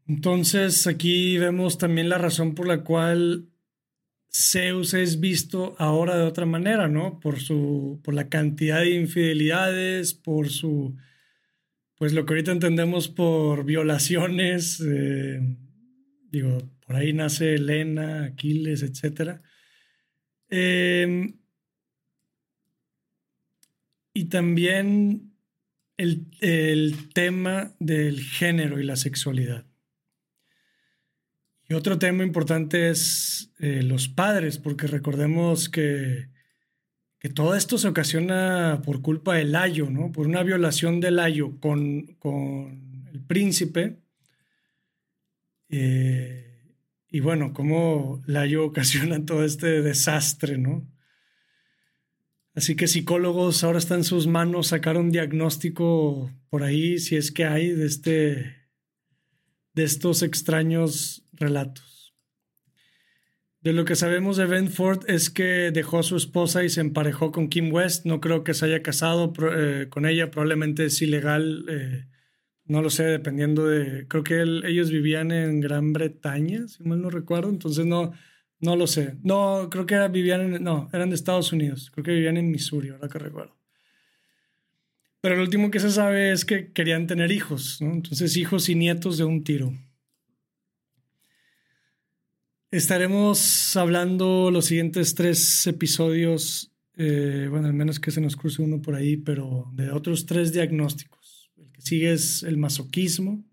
Entonces 0.08 0.86
aquí 0.86 1.38
vemos 1.38 1.78
también 1.78 2.08
la 2.08 2.18
razón 2.18 2.54
por 2.54 2.66
la 2.66 2.82
cual 2.82 3.51
Zeus 4.34 4.94
es 4.94 5.20
visto 5.20 5.74
ahora 5.78 6.16
de 6.16 6.24
otra 6.24 6.46
manera, 6.46 6.88
¿no? 6.88 7.20
Por 7.20 7.40
su, 7.40 8.00
por 8.02 8.14
la 8.14 8.28
cantidad 8.28 8.80
de 8.80 8.94
infidelidades, 8.94 10.14
por 10.14 10.48
su, 10.48 10.96
pues 11.96 12.14
lo 12.14 12.24
que 12.24 12.32
ahorita 12.32 12.52
entendemos 12.52 13.08
por 13.08 13.64
violaciones, 13.64 14.80
eh, 14.80 15.38
digo, 16.30 16.58
por 16.86 16.96
ahí 16.96 17.12
nace 17.12 17.54
Helena, 17.54 18.24
Aquiles, 18.24 18.82
etc. 18.82 19.40
Em, 20.48 21.38
y 24.14 24.24
también 24.26 25.34
el, 25.98 26.26
el 26.40 27.12
tema 27.12 27.74
del 27.78 28.20
género 28.20 28.80
y 28.80 28.84
la 28.84 28.96
sexualidad. 28.96 29.71
Otro 31.74 31.98
tema 31.98 32.24
importante 32.24 32.90
es 32.90 33.52
eh, 33.58 33.82
los 33.82 34.08
padres, 34.08 34.58
porque 34.58 34.86
recordemos 34.86 35.68
que, 35.68 36.28
que, 37.18 37.28
todo 37.28 37.54
esto 37.54 37.78
se 37.78 37.88
ocasiona 37.88 38.82
por 38.84 39.02
culpa 39.02 39.36
del 39.36 39.52
Layo, 39.52 39.90
¿no? 39.90 40.12
Por 40.12 40.26
una 40.26 40.42
violación 40.42 41.00
del 41.00 41.16
Layo 41.16 41.58
con, 41.60 42.14
con 42.18 43.06
el 43.12 43.20
príncipe. 43.20 43.98
Eh, 45.68 46.74
y 47.08 47.20
bueno, 47.20 47.52
cómo 47.52 48.22
Layo 48.26 48.64
ocasiona 48.64 49.24
todo 49.24 49.44
este 49.44 49.82
desastre, 49.82 50.58
¿no? 50.58 50.86
Así 52.54 52.76
que 52.76 52.86
psicólogos 52.86 53.64
ahora 53.64 53.78
está 53.78 53.94
en 53.94 54.04
sus 54.04 54.26
manos 54.26 54.68
sacar 54.68 54.98
un 54.98 55.10
diagnóstico 55.10 56.30
por 56.50 56.62
ahí, 56.62 56.98
si 56.98 57.16
es 57.16 57.32
que 57.32 57.46
hay, 57.46 57.70
de 57.70 57.86
este 57.86 58.61
de 59.74 59.84
estos 59.84 60.22
extraños 60.22 61.24
relatos. 61.32 62.14
De 63.60 63.72
lo 63.72 63.84
que 63.84 63.94
sabemos 63.94 64.36
de 64.36 64.46
Ben 64.46 64.68
Ford 64.68 65.04
es 65.06 65.30
que 65.30 65.70
dejó 65.70 66.00
a 66.00 66.02
su 66.02 66.16
esposa 66.16 66.64
y 66.64 66.68
se 66.68 66.80
emparejó 66.80 67.30
con 67.30 67.48
Kim 67.48 67.72
West. 67.72 68.04
No 68.06 68.20
creo 68.20 68.42
que 68.42 68.54
se 68.54 68.64
haya 68.66 68.82
casado 68.82 69.32
eh, 69.56 69.86
con 69.88 70.04
ella, 70.04 70.32
probablemente 70.32 70.86
es 70.86 71.00
ilegal. 71.00 71.64
Eh, 71.68 72.06
no 72.64 72.82
lo 72.82 72.90
sé, 72.90 73.04
dependiendo 73.04 73.68
de. 73.68 74.08
Creo 74.08 74.24
que 74.24 74.42
ellos 74.42 74.90
vivían 74.90 75.30
en 75.30 75.60
Gran 75.60 75.92
Bretaña, 75.92 76.66
si 76.66 76.82
mal 76.82 77.00
no 77.00 77.10
recuerdo, 77.10 77.50
entonces 77.50 77.86
no, 77.86 78.12
no 78.58 78.74
lo 78.74 78.88
sé. 78.88 79.16
No, 79.22 79.68
creo 79.70 79.86
que 79.86 80.08
vivían 80.08 80.54
en. 80.54 80.64
No, 80.64 80.88
eran 80.92 81.10
de 81.10 81.14
Estados 81.14 81.52
Unidos. 81.52 81.90
Creo 81.92 82.04
que 82.04 82.12
vivían 82.12 82.36
en 82.38 82.50
Missouri, 82.50 82.88
ahora 82.88 83.08
que 83.08 83.18
recuerdo. 83.20 83.61
Pero 85.22 85.36
lo 85.36 85.42
último 85.42 85.70
que 85.70 85.78
se 85.78 85.92
sabe 85.92 86.32
es 86.32 86.44
que 86.44 86.72
querían 86.72 87.06
tener 87.06 87.30
hijos, 87.30 87.80
¿no? 87.80 87.92
Entonces, 87.92 88.36
hijos 88.36 88.68
y 88.68 88.74
nietos 88.74 89.18
de 89.18 89.24
un 89.24 89.44
tiro. 89.44 89.72
Estaremos 92.72 93.76
hablando 93.76 94.50
los 94.50 94.64
siguientes 94.64 95.14
tres 95.14 95.64
episodios, 95.68 96.72
eh, 96.96 97.46
bueno, 97.48 97.68
al 97.68 97.72
menos 97.72 98.00
que 98.00 98.10
se 98.10 98.20
nos 98.20 98.34
cruce 98.34 98.62
uno 98.62 98.82
por 98.82 98.96
ahí, 98.96 99.16
pero 99.16 99.70
de 99.74 99.92
otros 99.92 100.26
tres 100.26 100.52
diagnósticos. 100.52 101.52
El 101.56 101.70
que 101.70 101.82
sigue 101.82 102.12
es 102.12 102.42
el 102.42 102.56
masoquismo, 102.56 103.44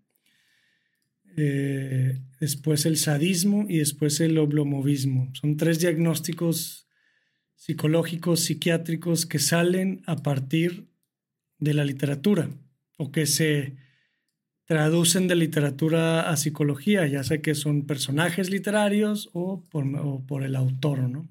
eh, 1.36 2.20
después 2.40 2.84
el 2.84 2.96
sadismo 2.96 3.66
y 3.68 3.76
después 3.78 4.18
el 4.18 4.38
oblomovismo. 4.38 5.30
Son 5.40 5.56
tres 5.56 5.78
diagnósticos 5.78 6.88
psicológicos, 7.54 8.40
psiquiátricos 8.40 9.24
que 9.24 9.38
salen 9.38 10.02
a 10.06 10.16
partir 10.16 10.89
de 11.60 11.74
la 11.74 11.84
literatura 11.84 12.50
o 12.96 13.12
que 13.12 13.26
se 13.26 13.76
traducen 14.64 15.28
de 15.28 15.36
literatura 15.36 16.30
a 16.30 16.36
psicología, 16.36 17.06
ya 17.06 17.24
sea 17.24 17.42
que 17.42 17.54
son 17.54 17.86
personajes 17.86 18.50
literarios 18.50 19.28
o 19.32 19.64
por, 19.64 20.42
el 20.44 20.56
autor, 20.56 21.08
¿no? 21.08 21.28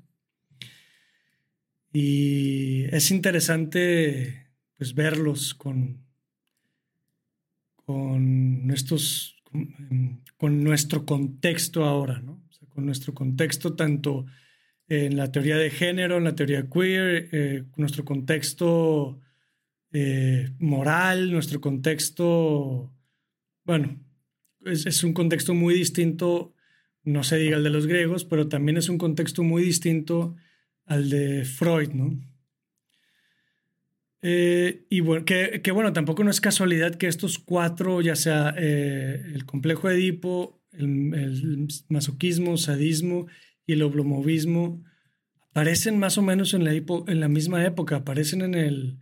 Y 1.92 2.84
es 2.94 3.12
interesante 3.12 4.48
pues 4.78 4.94
verlos 4.94 5.54
con, 5.56 6.04
con, 7.76 8.68
con, 10.38 10.63
nuestro 10.63 11.06
contexto 11.06 11.86
ahora, 11.86 12.20
¿no? 12.20 12.44
con 12.68 12.86
nuestro 12.86 13.13
contexto 13.13 13.74
tanto 13.74 14.26
en 14.88 15.18
la 15.18 15.32
teoría 15.32 15.58
de 15.58 15.70
género, 15.70 16.18
en 16.18 16.26
la 16.26 16.36
teoría 16.36 16.68
queer, 16.70 17.30
eh, 17.32 17.63
nuestro 17.78 18.04
contexto 18.06 19.20
eh, 19.91 20.52
moral, 20.60 21.32
nuestro 21.32 21.62
contexto, 21.62 22.94
bueno, 23.63 24.00
es, 24.65 25.04
un 25.04 25.13
contexto 25.13 25.54
muy 25.54 25.73
distinto, 25.73 26.54
no 27.04 27.23
se 27.23 27.37
diga 27.37 27.58
el 27.58 27.63
de 27.63 27.69
los 27.69 27.87
griegos, 27.87 28.25
pero 28.25 28.48
también 28.48 28.77
es 28.77 28.90
un 28.90 28.98
contexto 28.98 29.44
muy 29.44 29.63
distinto 29.63 30.35
al 30.85 31.10
de 31.10 31.46
Freud, 31.46 31.90
¿no? 31.90 32.19
Eh, 34.21 34.85
y 34.90 35.00
bueno, 35.00 35.23
que, 35.25 35.71
bueno, 35.71 35.94
tampoco 35.94 36.23
no 36.23 36.29
es 36.29 36.42
casualidad 36.42 36.96
que 36.96 37.08
estos 37.08 37.40
cuatro, 37.40 38.02
ya 38.02 38.15
sea 38.15 38.54
eh, 38.58 39.23
el 39.33 39.46
complejo 39.46 39.87
de 39.87 39.96
Edipo, 39.96 40.62
el, 40.73 41.13
el, 41.13 41.67
masoquismo, 41.87 42.58
sadismo 42.58 43.27
y 43.65 43.73
el 43.73 43.81
oblomovismo, 43.81 44.83
aparecen 45.50 45.98
más 45.98 46.17
o 46.17 46.21
menos 46.21 46.54
en 46.54 46.65
la, 46.65 46.73
en 46.73 47.19
la 47.19 47.29
misma 47.29 47.65
época, 47.65 47.98
aparecen 47.98 48.42
en 48.42 48.56
el 48.56 49.00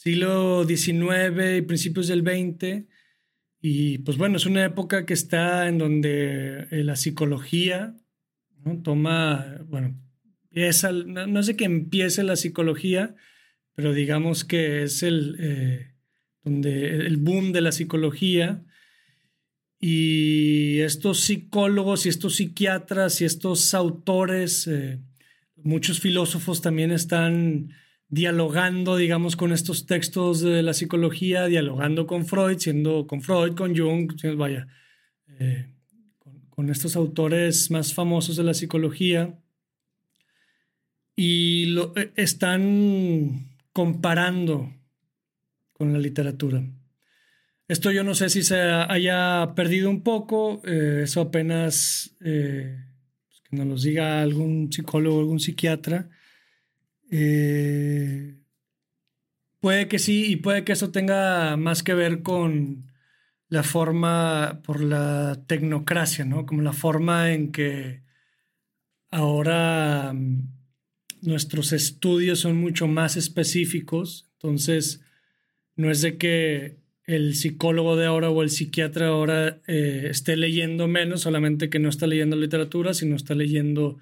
siglo 0.00 0.64
XIX 0.66 1.58
y 1.58 1.60
principios 1.60 2.08
del 2.08 2.22
XX. 2.22 2.86
Y 3.60 3.98
pues 3.98 4.16
bueno, 4.16 4.38
es 4.38 4.46
una 4.46 4.64
época 4.64 5.04
que 5.04 5.12
está 5.12 5.68
en 5.68 5.76
donde 5.76 6.68
eh, 6.70 6.84
la 6.84 6.96
psicología 6.96 7.94
¿no? 8.64 8.80
toma, 8.80 9.58
bueno, 9.66 10.00
no, 11.06 11.42
sé 11.42 11.54
que 11.54 11.66
empiece 11.66 12.22
la 12.22 12.36
psicología, 12.36 13.14
pero 13.74 13.92
digamos 13.92 14.44
que 14.44 14.84
es 14.84 15.02
el, 15.02 15.36
eh, 15.38 15.92
donde 16.44 17.06
el 17.06 17.18
boom 17.18 17.52
de 17.52 17.60
la 17.60 17.72
psicología. 17.72 18.64
Y 19.78 20.78
estos 20.80 21.20
psicólogos 21.20 22.06
y 22.06 22.08
estos 22.08 22.36
psiquiatras 22.36 23.20
y 23.20 23.26
estos 23.26 23.74
autores, 23.74 24.66
eh, 24.66 24.98
muchos 25.56 26.00
filósofos 26.00 26.62
también 26.62 26.90
están 26.90 27.74
dialogando, 28.10 28.96
digamos, 28.96 29.36
con 29.36 29.52
estos 29.52 29.86
textos 29.86 30.40
de 30.40 30.62
la 30.62 30.74
psicología, 30.74 31.46
dialogando 31.46 32.06
con 32.06 32.26
Freud, 32.26 32.58
siendo 32.58 33.06
con 33.06 33.22
Freud, 33.22 33.54
con 33.54 33.76
Jung, 33.76 34.12
vaya, 34.36 34.66
eh, 35.38 35.68
con, 36.50 36.68
estos 36.68 36.96
autores 36.96 37.70
más 37.70 37.94
famosos 37.94 38.36
de 38.36 38.42
la 38.42 38.52
psicología. 38.52 39.38
Y 41.14 41.66
lo, 41.66 41.96
eh, 41.96 42.12
están 42.16 43.56
comparando 43.72 44.74
con 45.72 45.92
la 45.92 45.98
literatura. 45.98 46.62
Esto 47.68 47.92
yo 47.92 48.02
no 48.02 48.14
sé 48.14 48.28
si 48.28 48.42
se 48.42 48.60
haya 48.60 49.52
perdido 49.54 49.88
un 49.88 50.02
poco, 50.02 50.60
eh, 50.64 51.02
eso 51.04 51.20
apenas 51.20 52.16
pues 52.18 53.40
que 53.48 53.56
nos 53.56 53.66
lo 53.66 53.76
diga 53.76 54.20
algún 54.20 54.72
psicólogo, 54.72 55.20
algún 55.20 55.38
psiquiatra. 55.38 56.10
Eh, 57.10 58.36
puede 59.60 59.88
que 59.88 59.98
sí, 59.98 60.26
y 60.30 60.36
puede 60.36 60.64
que 60.64 60.72
eso 60.72 60.90
tenga 60.90 61.56
más 61.56 61.82
que 61.82 61.94
ver 61.94 62.22
con 62.22 62.90
la 63.48 63.62
forma, 63.64 64.60
por 64.64 64.80
la 64.80 65.42
tecnocracia, 65.46 66.24
¿no? 66.24 66.46
Como 66.46 66.62
la 66.62 66.72
forma 66.72 67.32
en 67.32 67.50
que 67.52 68.02
ahora 69.10 70.12
mm, 70.14 70.48
nuestros 71.22 71.72
estudios 71.72 72.40
son 72.40 72.56
mucho 72.56 72.86
más 72.86 73.16
específicos. 73.16 74.28
Entonces, 74.34 75.02
no 75.76 75.90
es 75.90 76.00
de 76.02 76.16
que 76.16 76.78
el 77.04 77.34
psicólogo 77.34 77.96
de 77.96 78.06
ahora 78.06 78.30
o 78.30 78.42
el 78.42 78.50
psiquiatra 78.50 79.08
ahora 79.08 79.60
eh, 79.66 80.06
esté 80.10 80.36
leyendo 80.36 80.86
menos, 80.86 81.22
solamente 81.22 81.68
que 81.70 81.80
no 81.80 81.88
está 81.88 82.06
leyendo 82.06 82.36
literatura, 82.36 82.94
sino 82.94 83.16
está 83.16 83.34
leyendo 83.34 83.98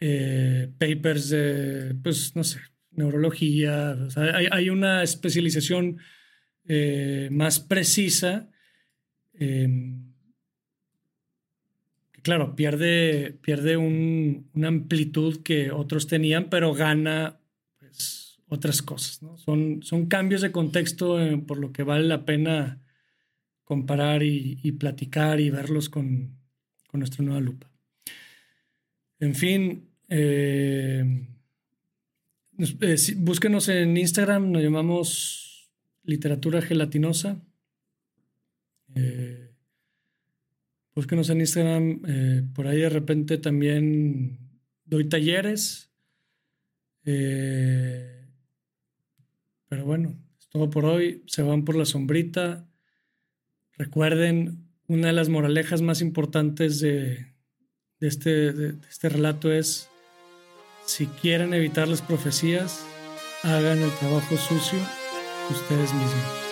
eh, 0.00 0.70
papers 0.78 1.30
de, 1.30 1.94
pues, 2.02 2.36
no 2.36 2.44
sé, 2.44 2.60
neurología. 2.90 3.96
hay, 4.50 4.70
una 4.70 5.02
especialización 5.02 5.98
eh, 6.66 7.28
más 7.30 7.60
precisa. 7.60 8.50
Em, 9.34 10.12
que 12.12 12.22
claro, 12.22 12.56
pierde, 12.56 13.38
pierde 13.42 13.76
una 13.76 14.68
amplitud 14.68 15.42
que 15.42 15.70
otros 15.70 16.06
tenían, 16.06 16.50
pero 16.50 16.74
gana 16.74 17.40
pues, 17.78 18.40
otras 18.48 18.82
cosas. 18.82 19.20
Son, 19.36 19.82
son 19.82 20.06
cambios 20.06 20.40
de 20.40 20.52
contexto 20.52 21.20
eh, 21.20 21.38
por 21.38 21.58
lo 21.58 21.72
que 21.72 21.82
vale 21.82 22.04
la 22.04 22.24
pena 22.24 22.82
comparar 23.64 24.22
y, 24.22 24.72
platicar 24.72 25.40
y 25.40 25.50
verlos 25.50 25.88
con, 25.88 26.38
con 26.86 27.00
nuestra 27.00 27.24
nueva 27.24 27.40
lupa. 27.40 27.75
En 29.18 29.34
fin, 29.34 29.88
eh, 30.08 31.26
eh, 32.80 32.96
búsquenos 33.16 33.68
en 33.68 33.96
Instagram, 33.96 34.52
nos 34.52 34.62
llamamos 34.62 35.70
Literatura 36.04 36.60
Gelatinosa. 36.60 37.40
Eh, 38.94 39.54
búsquenos 40.94 41.30
en 41.30 41.40
Instagram, 41.40 42.02
por 42.54 42.66
ahí 42.66 42.80
de 42.80 42.90
repente 42.90 43.38
también 43.38 44.38
doy 44.84 45.08
talleres. 45.08 45.90
pero 47.02 48.26
bueno, 49.84 50.18
es 50.38 50.48
todo 50.48 50.68
por 50.68 50.84
hoy. 50.84 51.22
Se 51.26 51.42
van 51.42 51.64
por 51.64 51.76
la 51.76 51.86
sombrita. 51.86 52.68
Recuerden, 53.78 54.66
una 54.88 55.08
de 55.08 55.12
las 55.14 55.28
moralejas 55.28 55.82
más 55.82 56.00
importantes 56.00 56.80
de, 56.80 57.35
de 58.00 58.08
este, 58.08 58.52
de 58.52 58.74
este 58.88 59.08
relato 59.08 59.52
es, 59.52 59.88
si 60.84 61.06
quieren 61.06 61.54
evitar 61.54 61.88
las 61.88 62.02
profecías, 62.02 62.84
hagan 63.42 63.82
el 63.82 63.90
trabajo 63.92 64.36
sucio 64.36 64.78
ustedes 65.50 65.92
mismos. 65.94 66.45